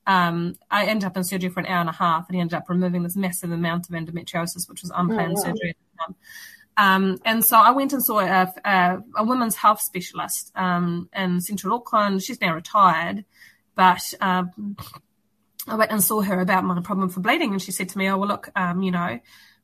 [0.07, 2.55] um, I ended up in surgery for an hour and a half, and he ended
[2.55, 5.43] up removing this massive amount of endometriosis, which was unplanned oh, wow.
[5.43, 5.75] surgery
[6.77, 11.41] Um, and so I went and saw a, a, a women's health specialist um, in
[11.41, 12.21] Central Auckland.
[12.21, 13.25] She's now retired,
[13.75, 14.77] but um,
[15.67, 18.07] I went and saw her about my problem for bleeding, and she said to me,
[18.09, 19.19] "Oh well, look, um, you know."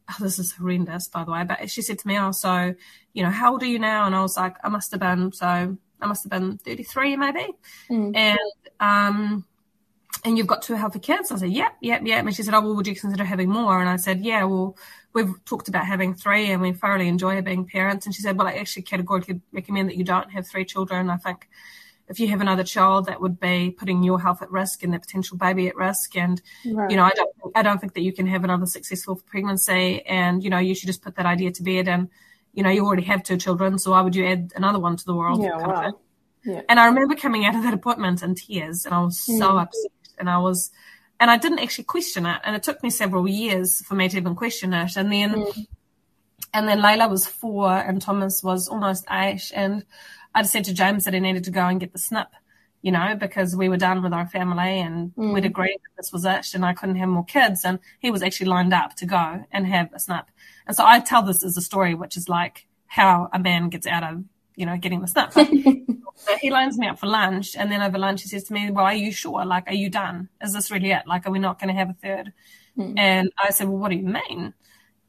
[0.10, 1.46] Oh, this is horrendous, by the way.
[1.46, 2.74] But she said to me, "Oh, so,
[3.14, 5.32] you know, how old are you now?" And I was like, "I must have been
[5.32, 7.48] so, I must have been thirty-three, maybe."
[7.90, 8.16] Mm.
[8.16, 8.40] And
[8.80, 9.46] um,
[10.24, 11.32] and you've got two healthy kids?
[11.32, 12.26] I said, yep, yep, yep.
[12.26, 13.80] And she said, oh, well, would you consider having more?
[13.80, 14.78] And I said, yeah, well,
[15.14, 18.06] we've talked about having three and we thoroughly enjoy being parents.
[18.06, 21.10] And she said, well, I actually categorically recommend that you don't have three children.
[21.10, 21.50] I think
[22.08, 25.00] if you have another child, that would be putting your health at risk and the
[25.00, 26.16] potential baby at risk.
[26.16, 26.92] And, right.
[26.92, 30.06] you know, I don't, I don't think that you can have another successful pregnancy.
[30.06, 31.88] And, you know, you should just put that idea to bed.
[31.88, 32.10] And,
[32.54, 33.80] you know, you already have two children.
[33.80, 35.42] So why would you add another one to the world?
[35.42, 35.92] Yeah.
[36.44, 36.62] Yeah.
[36.70, 39.62] And I remember coming out of that appointment in tears and I was so mm.
[39.62, 39.92] upset
[40.22, 40.72] and I was,
[41.20, 42.40] and I didn't actually question it.
[42.46, 44.96] And it took me several years for me to even question it.
[44.96, 45.68] And then, mm.
[46.54, 49.52] and then Layla was four and Thomas was almost eight.
[49.54, 49.84] And
[50.34, 52.30] I said to James that he needed to go and get the snip,
[52.82, 55.34] you know, because we were done with our family and mm.
[55.34, 57.66] we'd agreed that this was it and I couldn't have more kids.
[57.66, 60.26] And he was actually lined up to go and have a snip.
[60.66, 63.88] And so I tell this as a story, which is like how a man gets
[63.88, 64.24] out of
[64.62, 65.34] you know, getting the stuff.
[65.34, 68.70] so he lines me up for lunch, and then over lunch he says to me,
[68.70, 69.44] "Well, are you sure?
[69.44, 70.30] Like, are you done?
[70.40, 71.08] Is this really it?
[71.08, 72.32] Like, are we not going to have a third?
[72.78, 72.94] Mm.
[72.98, 74.54] And I said, "Well, what do you mean?"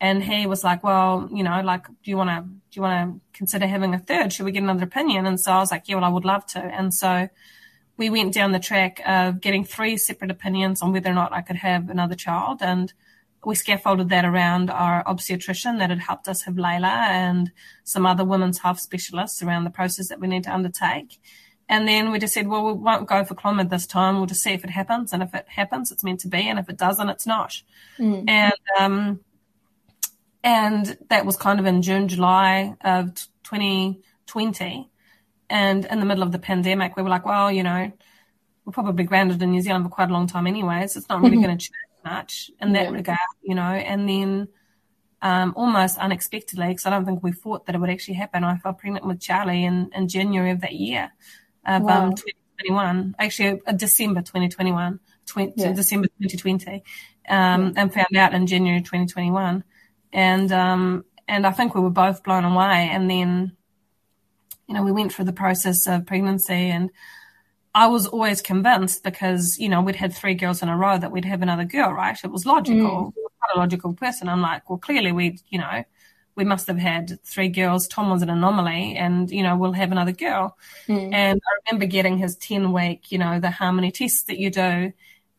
[0.01, 2.97] And he was like, "Well, you know, like, do you want to do you want
[2.99, 4.33] to consider having a third?
[4.33, 6.47] Should we get another opinion?" And so I was like, "Yeah, well, I would love
[6.47, 7.29] to." And so
[7.99, 11.43] we went down the track of getting three separate opinions on whether or not I
[11.43, 12.91] could have another child, and
[13.45, 17.51] we scaffolded that around our obstetrician that had helped us have Layla and
[17.85, 21.21] some other women's health specialists around the process that we need to undertake.
[21.69, 24.17] And then we just said, well, we won't go for Clomid this time.
[24.17, 25.13] We'll just see if it happens.
[25.13, 26.49] And if it happens, it's meant to be.
[26.49, 27.63] And if it doesn't, it's not.
[27.99, 28.29] Mm.
[28.29, 29.21] And, um,
[30.45, 33.15] and that was kind of in June, July of
[33.45, 34.91] 2020.
[35.49, 37.91] And in the middle of the pandemic, we were like, well, you know,
[38.65, 40.97] we're probably grounded in New Zealand for quite a long time anyways.
[40.97, 42.91] It's not really going to change much in that Yeah.
[42.91, 43.63] regard, you know.
[43.63, 44.49] And then
[45.21, 48.57] um, almost unexpectedly, because I don't think we thought that it would actually happen, I
[48.57, 51.13] fell pregnant with Charlie in, in January of that year,
[51.65, 52.07] of Wow.
[52.07, 53.15] um, 2021.
[53.19, 55.73] Actually, uh, December 2021, 20, Yeah.
[55.73, 56.83] December 2020,
[57.29, 59.63] um, and found out in January 2021.
[60.13, 62.89] And um, and I think we were both blown away.
[62.91, 63.53] And then,
[64.67, 66.91] you know, we went through the process of pregnancy and
[67.75, 71.11] I was always convinced because, you know, we'd had three girls in a row that
[71.11, 72.19] we'd have another girl, right?
[72.23, 72.81] It was logical.
[72.81, 73.13] Mm.
[73.15, 74.29] Quite a logical person.
[74.29, 75.85] I'm like, well, clearly we, you know,
[76.35, 77.89] we must have had three girls.
[77.89, 80.57] Tom was an anomaly and, you know, we'll have another girl.
[80.87, 81.13] Mm.
[81.15, 84.93] And I remember getting his 10 week, you know, the harmony tests that you do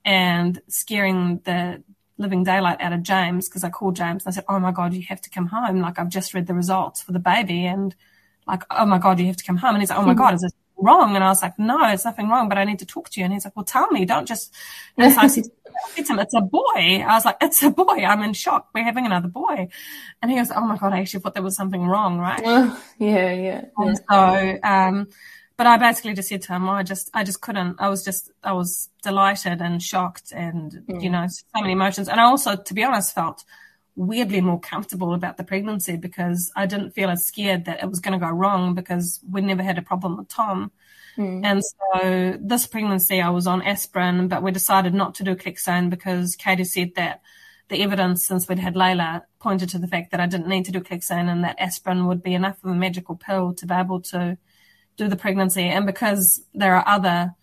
[0.03, 1.83] and scaring the
[2.17, 4.93] living daylight out of James because I called James and I said, Oh my God,
[4.93, 5.81] you have to come home.
[5.81, 7.95] Like I've just read the results for the baby and
[8.47, 9.75] like, oh my God, you have to come home.
[9.75, 10.17] And he's like, Oh my mm.
[10.17, 11.15] God, is this wrong?
[11.15, 13.25] And I was like, No, it's nothing wrong, but I need to talk to you.
[13.25, 14.53] And he's like, Well, tell me, don't just
[14.97, 15.45] and so I said,
[15.95, 16.61] to him, It's a boy.
[16.75, 18.03] I was like, It's a boy.
[18.03, 18.69] I'm in shock.
[18.73, 19.67] We're having another boy.
[20.21, 22.43] And he was like, Oh my God, I actually thought there was something wrong, right?
[22.43, 23.65] yeah, yeah, yeah.
[23.77, 25.07] And so, um,
[25.55, 27.79] but I basically just said to him, "Oh, I just, I just couldn't.
[27.79, 32.07] I was just, I was delighted and shocked, and you know, so many emotions.
[32.09, 33.43] And I also, to be honest, felt
[33.95, 37.99] weirdly more comfortable about the pregnancy because I didn't feel as scared that it was
[37.99, 40.71] going to go wrong because we never had a problem with Tom.
[41.15, 41.45] Hmm.
[41.45, 45.89] And so this pregnancy, I was on aspirin, but we decided not to do Clexane
[45.89, 47.21] because Katie said that
[47.69, 50.71] the evidence since we'd had Layla pointed to the fact that I didn't need to
[50.71, 54.01] do Clexane and that aspirin would be enough of a magical pill to be able
[54.01, 54.37] to
[54.97, 55.63] do the pregnancy.
[55.63, 57.35] And because there are other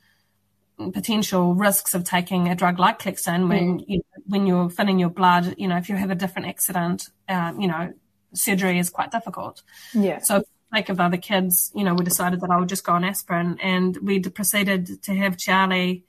[0.92, 3.84] potential risks of taking a drug like Clexane when hmm.
[3.86, 7.60] you when you're thinning your blood, you know, if you have a different accident, um,
[7.60, 7.92] you know,
[8.32, 9.62] surgery is quite difficult.
[9.92, 10.20] Yeah.
[10.20, 12.92] So, like the of other kids, you know, we decided that I would just go
[12.92, 16.04] on aspirin, and we proceeded to have Charlie,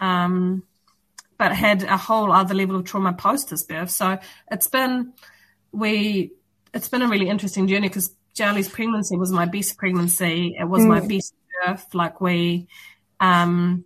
[0.00, 0.64] um,
[1.38, 3.90] but had a whole other level of trauma post his birth.
[3.90, 4.18] So
[4.50, 5.12] it's been
[5.70, 6.32] we
[6.74, 10.56] it's been a really interesting journey because Charlie's pregnancy was my best pregnancy.
[10.58, 11.34] It was my best
[11.64, 11.94] birth.
[11.94, 12.66] Like we,
[13.20, 13.84] um,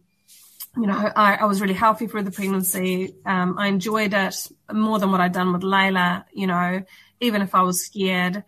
[0.76, 3.14] you know, I, I was really healthy through the pregnancy.
[3.24, 6.82] Um, I enjoyed it more than what I'd done with Layla, you know,
[7.20, 8.44] even if I was scared.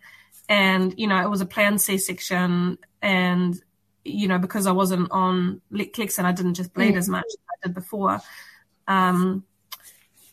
[0.47, 3.61] And, you know, it was a planned C-section and,
[4.03, 7.67] you know, because I wasn't on Clexane, I didn't just bleed as much as I
[7.67, 8.21] did before.
[8.87, 9.43] Um,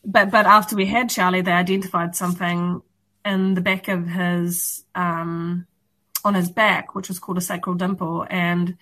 [0.04, 2.82] but, but after we had Charlie, they identified something
[3.24, 5.66] in the back of his, um,
[6.24, 8.26] on his back, which was called a sacral dimple.
[8.28, 8.76] And,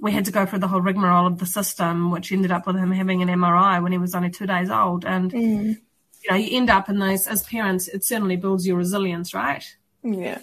[0.00, 2.76] we had to go through the whole rigmarole of the system, which ended up with
[2.76, 5.04] him having an MRI when he was only two days old.
[5.04, 9.34] And, you know, you end up in those, as parents, it certainly builds your resilience,
[9.34, 9.64] right?
[10.02, 10.38] Yeah,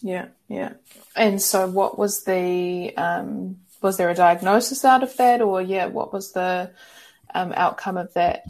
[0.00, 0.72] yeah, yeah.
[1.14, 5.86] And so, what was the um, was there a diagnosis out of that, or yeah,
[5.86, 6.70] what was the
[7.34, 8.48] um, outcome of that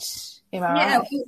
[0.52, 0.76] MRI?
[1.10, 1.20] Yeah,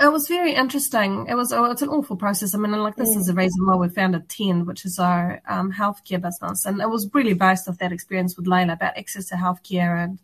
[0.00, 1.26] it, was very interesting.
[1.28, 2.54] It was, it's an awful process.
[2.54, 5.72] I mean, like, this is the reason why we founded Tend, which is our um,
[5.72, 6.66] healthcare business.
[6.66, 10.18] And it was really based off that experience with Layla about access to healthcare and,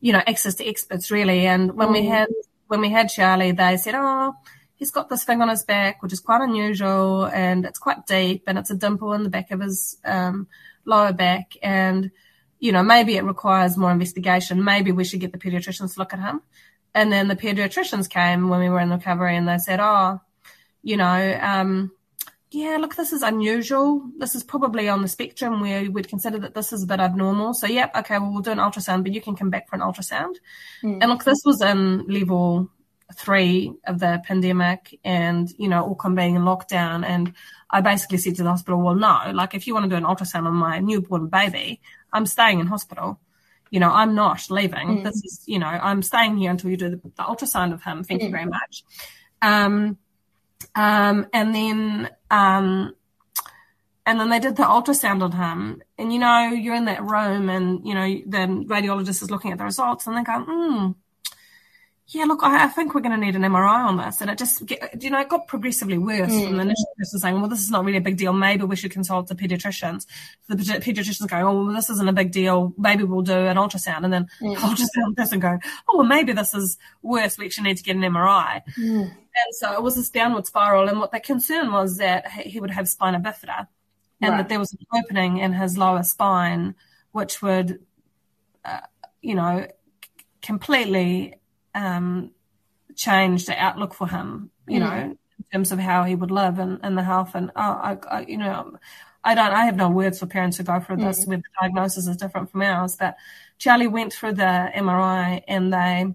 [0.00, 1.46] you know, access to experts, really.
[1.46, 2.28] And when we had,
[2.66, 4.34] when we had Charlie, they said, oh,
[4.76, 8.44] he's got this thing on his back, which is quite unusual and it's quite deep
[8.46, 10.46] and it's a dimple in the back of his um,
[10.84, 11.56] lower back.
[11.62, 12.10] And,
[12.58, 14.64] you know, maybe it requires more investigation.
[14.64, 16.42] Maybe we should get the pediatricians to look at him.
[16.94, 20.20] And then the pediatricians came when we were in recovery and they said, oh,
[20.82, 21.90] you know, um,
[22.50, 24.08] yeah, look, this is unusual.
[24.16, 27.54] This is probably on the spectrum where we'd consider that this is a bit abnormal.
[27.54, 29.82] So, yep, okay, well, we'll do an ultrasound, but you can come back for an
[29.82, 30.36] ultrasound.
[31.00, 32.70] And look, this was in level
[33.12, 37.04] three of the pandemic and, you know, Auckland being in lockdown.
[37.04, 37.32] And
[37.70, 40.04] I basically said to the hospital, well, no, like if you want to do an
[40.04, 41.80] ultrasound on my newborn baby,
[42.12, 43.18] I'm staying in hospital.
[43.74, 45.02] You know, I'm not leaving.
[45.02, 48.04] This is, you know, I'm staying here until you do the, the ultrasound of him.
[48.04, 48.84] Thank you very much.
[49.42, 49.98] Um,
[50.76, 52.94] um, and then, um,
[54.06, 55.82] and then they did the ultrasound on him.
[55.98, 59.58] And, you know, you're in that room and, you know, the radiologist is looking at
[59.58, 60.92] the results and they're going, hmm,
[62.08, 64.20] yeah, look, I, I think we're going to need an MRI on this.
[64.20, 66.60] And it just, get, you know, it got progressively worse from the hmm.
[66.60, 68.34] initial person saying, well, this is not really a big deal.
[68.34, 70.06] Maybe we should consult the pediatricians.
[70.48, 72.74] The pedi- pediatricians going, oh, well, this isn't a big deal.
[72.76, 74.04] Maybe we'll do an ultrasound.
[74.04, 74.50] And then hmm.
[74.50, 77.38] the ultrasound person going, oh, well, maybe this is worse.
[77.38, 78.62] We actually need to get an MRI.
[78.74, 79.04] Hmm.
[79.36, 80.88] And so it was this downward spiral.
[80.88, 83.66] And what the concern was that he he would have spina bifida
[84.20, 84.38] and Right.
[84.38, 86.74] that there was an opening in his lower spine
[87.12, 87.78] which would,
[88.64, 88.80] uh,
[89.22, 89.66] you know,
[90.42, 91.34] completely
[91.74, 92.30] um,
[92.94, 94.82] change the outlook for him, you mm.
[94.82, 95.18] know, in
[95.52, 97.34] terms of how he would live and, and the health.
[97.34, 98.78] And, oh, I, I, you know,
[99.22, 101.28] I don't, I have no words for parents who go through this mm.
[101.28, 102.96] where the diagnosis is different from ours.
[102.96, 103.16] But
[103.58, 106.14] Charlie went through the MRI and they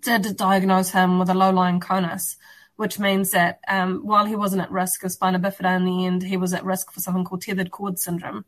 [0.00, 2.36] did diagnose him with a low lying conus,
[2.76, 6.22] which means that um, while he wasn't at risk of spina bifida in the end,
[6.22, 8.44] he was at risk for something called tethered cord syndrome.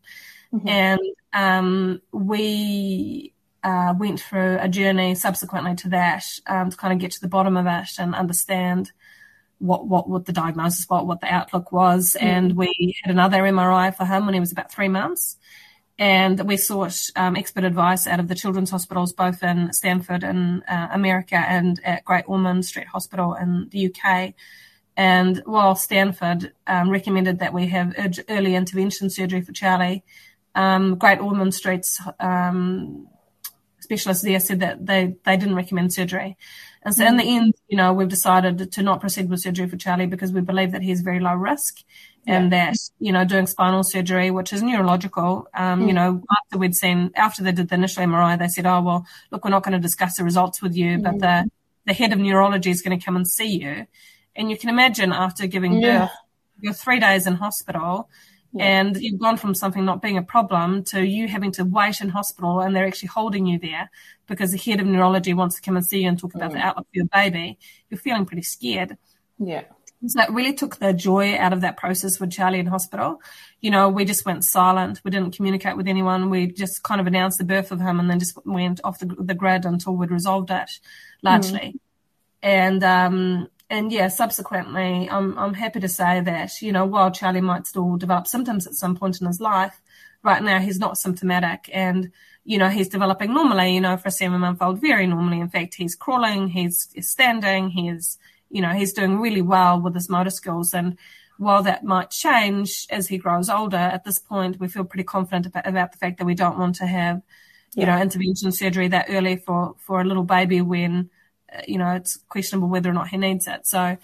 [0.53, 0.68] Mm-hmm.
[0.68, 1.01] And
[1.33, 3.34] um, we
[3.65, 7.29] uh, went through a journey subsequently to that um, to kind of get to the
[7.29, 8.93] bottom of it and understand
[9.59, 12.17] what what what the diagnosis was, what the outlook was.
[12.21, 12.23] Mm.
[12.23, 15.39] And we had another MRI for him when he was about three months.
[15.97, 20.62] And we sought um, expert advice out of the children's hospitals, both in Stanford in
[20.65, 24.35] uh, America and at Great Ormond Street Hospital in the UK.
[24.97, 27.95] And while Stanford um, recommended that we have
[28.29, 30.03] early intervention surgery for Charlie,
[30.57, 33.09] um, Great Ormond Street's um,
[33.85, 36.37] specialists there said that they, they didn't recommend surgery.
[36.82, 39.76] And so in the end, you know, we've decided to not proceed with surgery for
[39.76, 41.82] Charlie because we believe that he's very low risk
[42.26, 42.37] yeah.
[42.37, 45.89] and that, you know, doing spinal surgery, which is neurological, um, mm.
[45.89, 49.07] you know, after we'd seen, after they did the initial MRI, they said, oh, well,
[49.30, 51.03] look, we're not going to discuss the results with you, mm.
[51.05, 51.51] but the,
[51.87, 53.87] the head of neurology is going to come and see you.
[54.37, 56.01] And you can imagine after giving yeah.
[56.01, 56.11] birth,
[56.61, 58.09] you're three days in hospital
[58.55, 58.65] yeah.
[58.65, 62.09] And you've gone from something not being a problem to you having to wait in
[62.09, 63.91] hospital and they're actually holding you there
[64.29, 66.55] because the head of neurology wants to come and see you and talk about mm.
[66.55, 67.59] the outlook for your baby.
[67.91, 68.97] You're feeling pretty scared.
[69.39, 69.65] Yeah.
[70.07, 73.21] So it really took the joy out of that process with Charlie in hospital.
[73.61, 75.01] You know, we just went silent.
[75.03, 76.31] We didn't communicate with anyone.
[76.31, 79.07] We just kind of announced the birth of him and then just went off the,
[79.07, 80.71] the grid until we'd resolved it
[81.23, 81.59] largely.
[81.59, 81.79] Mm.
[82.43, 87.41] And, um, and yeah, subsequently, I'm I'm happy to say that you know while Charlie
[87.41, 89.81] might still develop symptoms at some point in his life,
[90.23, 92.11] right now he's not symptomatic, and
[92.45, 93.75] you know he's developing normally.
[93.75, 95.41] You know, for a seven month old, very normally.
[95.41, 98.19] In fact, he's crawling, he's, he's standing, he's
[98.51, 100.99] you know he's doing really well with his motor skills, and
[101.39, 105.47] while that might change as he grows older, at this point we feel pretty confident
[105.47, 107.23] about, about the fact that we don't want to have
[107.75, 107.97] you yeah.
[107.97, 111.11] know intervention surgery that early for for a little baby when
[111.67, 113.67] you know, it's questionable whether or not he needs it.
[113.67, 113.97] So,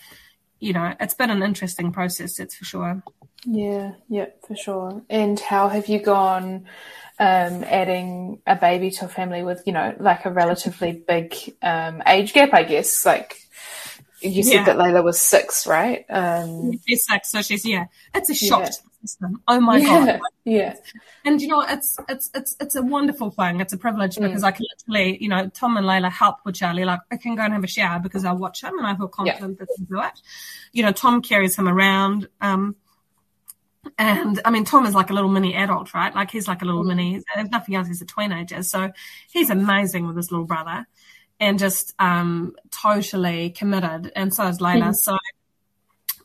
[0.58, 3.02] you know, it's been an interesting process, that's for sure.
[3.44, 5.02] Yeah, yeah, for sure.
[5.08, 6.66] And how have you gone
[7.18, 12.02] um, adding a baby to a family with, you know, like a relatively big um,
[12.06, 13.06] age gap, I guess?
[13.06, 13.38] Like
[14.20, 14.64] you said yeah.
[14.64, 16.04] that Layla was six, right?
[16.10, 17.86] Um, she's six, so she's yeah.
[18.14, 19.42] It's a shock yeah system.
[19.48, 20.20] Oh my yeah, god!
[20.44, 20.74] Yeah.
[21.24, 23.60] And you know, it's it's it's it's a wonderful thing.
[23.60, 24.22] It's a privilege mm.
[24.22, 26.84] because I can literally, you know, Tom and Layla help with Charlie.
[26.84, 29.08] Like I can go and have a shower because I watch him and I feel
[29.08, 29.66] confident yeah.
[29.66, 30.20] that do it.
[30.72, 32.28] You know, Tom carries him around.
[32.40, 32.76] Um,
[33.98, 36.14] and I mean, Tom is like a little mini adult, right?
[36.14, 36.88] Like he's like a little mm.
[36.88, 37.22] mini.
[37.36, 38.62] If nothing else, he's a teenager.
[38.62, 38.92] So
[39.30, 40.86] he's amazing with his little brother,
[41.38, 44.12] and just um, totally committed.
[44.16, 44.88] And so is Layla.
[44.88, 44.96] Mm.
[44.96, 45.18] So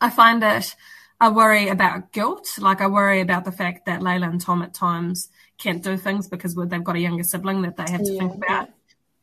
[0.02, 0.76] I find it
[1.20, 2.48] I worry about guilt.
[2.60, 6.28] Like I worry about the fact that Layla and Tom at times can't do things
[6.28, 8.70] because they've got a younger sibling that they have to yeah, think about.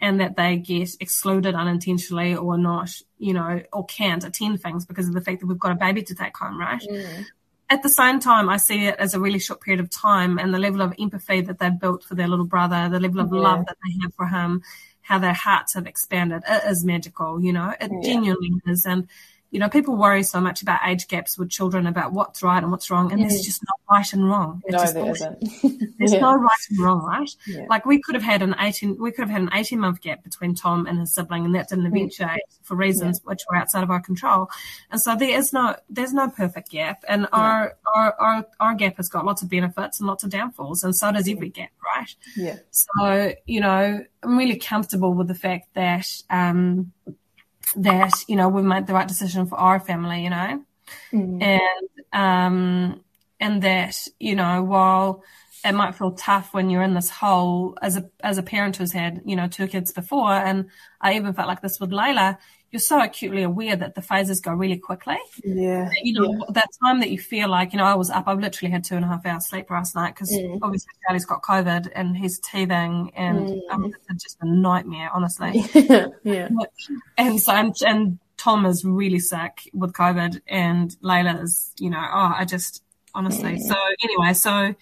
[0.01, 5.07] And that they get excluded unintentionally or not, you know, or can't attend things because
[5.07, 6.83] of the fact that we've got a baby to take home, right?
[6.83, 7.27] Mm.
[7.71, 10.53] At the same time, I see it as a really short period of time and
[10.53, 13.39] the level of empathy that they've built for their little brother, the level of yeah.
[13.39, 14.63] love that they have for him,
[15.03, 16.43] how their hearts have expanded.
[16.49, 18.85] It is magical, you know, it genuinely is.
[18.85, 19.07] And
[19.53, 22.73] you know, people worry so much about age gaps with children about what's right and
[22.73, 23.29] what's wrong, and mm.
[23.29, 24.63] there's just no right and wrong.
[24.65, 25.41] It's no, there isn't.
[25.99, 26.21] there's yeah.
[26.21, 27.31] no right and wrong, right?
[27.47, 27.67] Yeah.
[27.69, 30.25] Like we could have had an eighteen, we could have had an eighteen month gap
[30.25, 31.89] between Tom and his sibling, and that didn't mm.
[31.89, 33.29] eventuate for reasons yeah.
[33.29, 34.49] which were outside of our control.
[34.91, 38.97] And so there is no, there's no perfect gap, and our, our our our gap
[38.97, 42.17] has got lots of benefits and lots of downfalls, and so does every gap, right?
[42.39, 42.57] Yeah.
[42.71, 46.07] So you know, I'm really comfortable with the fact that.
[46.31, 46.93] um
[47.77, 50.65] that you know we made the right decision for our family you know
[51.13, 51.43] mm.
[51.43, 53.01] and um
[53.41, 55.23] and that you know while
[55.65, 58.93] it might feel tough when you're in this hole as a as a parent who's
[58.93, 60.71] had you know two kids before and
[61.01, 62.39] i even felt like this with layla
[62.73, 65.19] you're so acutely aware that the phases go really quickly.
[65.45, 65.91] Yeah.
[66.03, 66.53] You know, yeah.
[66.55, 68.97] that time that you feel like, you know, I was up, I've literally had two
[68.97, 70.59] and a half hours sleep last night because mm.
[70.63, 73.61] obviously Charlie's got COVID and he's teething and mm.
[73.71, 75.67] um, it's just a nightmare, honestly.
[76.25, 76.49] yeah.
[77.19, 82.03] And so, and, and Tom is really sick with COVID and Layla is, you know,
[82.03, 82.83] oh, I just,
[83.15, 83.57] honestly.
[83.57, 83.69] Mm.
[83.69, 84.75] So anyway, so,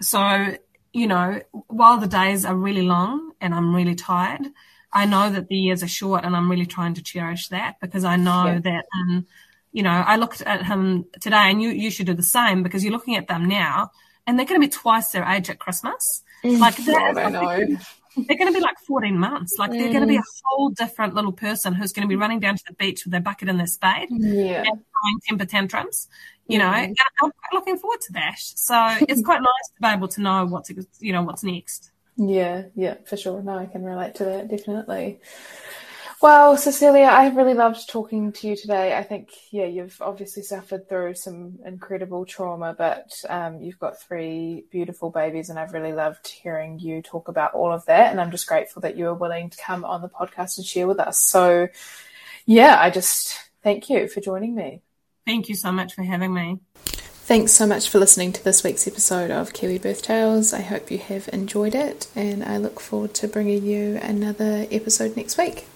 [0.00, 0.56] so,
[0.92, 4.46] you know, while the days are really long and I'm really tired,
[4.92, 8.04] I know that the years are short and I'm really trying to cherish that because
[8.04, 8.60] I know yeah.
[8.60, 9.26] that, um,
[9.72, 12.82] you know, I looked at him today and you, you should do the same because
[12.82, 13.90] you're looking at them now
[14.26, 16.22] and they're going to be twice their age at Christmas.
[16.44, 17.76] Like I don't know.
[18.16, 19.56] they're going to be like 14 months.
[19.58, 22.40] Like they're going to be a whole different little person who's going to be running
[22.40, 24.58] down to the beach with their bucket and their spade Yeah.
[24.58, 26.08] and throwing temper tantrums.
[26.46, 28.38] You know, and I'm quite looking forward to that.
[28.38, 28.74] So
[29.06, 31.90] it's quite nice to be able to know what's you know what's next.
[32.18, 33.40] Yeah, yeah, for sure.
[33.42, 35.20] No, I can relate to that definitely.
[36.20, 38.96] Well, Cecilia, I really loved talking to you today.
[38.96, 44.64] I think, yeah, you've obviously suffered through some incredible trauma, but um, you've got three
[44.72, 48.10] beautiful babies, and I've really loved hearing you talk about all of that.
[48.10, 50.88] And I'm just grateful that you were willing to come on the podcast and share
[50.88, 51.20] with us.
[51.20, 51.68] So,
[52.46, 54.82] yeah, I just thank you for joining me.
[55.24, 56.58] Thank you so much for having me.
[57.28, 60.54] Thanks so much for listening to this week's episode of Kiwi Birth Tales.
[60.54, 65.14] I hope you have enjoyed it, and I look forward to bringing you another episode
[65.14, 65.66] next week.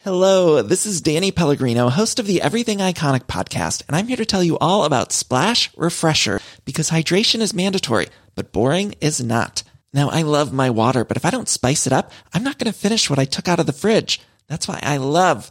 [0.00, 4.26] Hello, this is Danny Pellegrino, host of the Everything Iconic podcast, and I'm here to
[4.26, 9.62] tell you all about Splash Refresher because hydration is mandatory, but boring is not.
[9.94, 12.70] Now, I love my water, but if I don't spice it up, I'm not going
[12.70, 14.20] to finish what I took out of the fridge.
[14.46, 15.50] That's why I love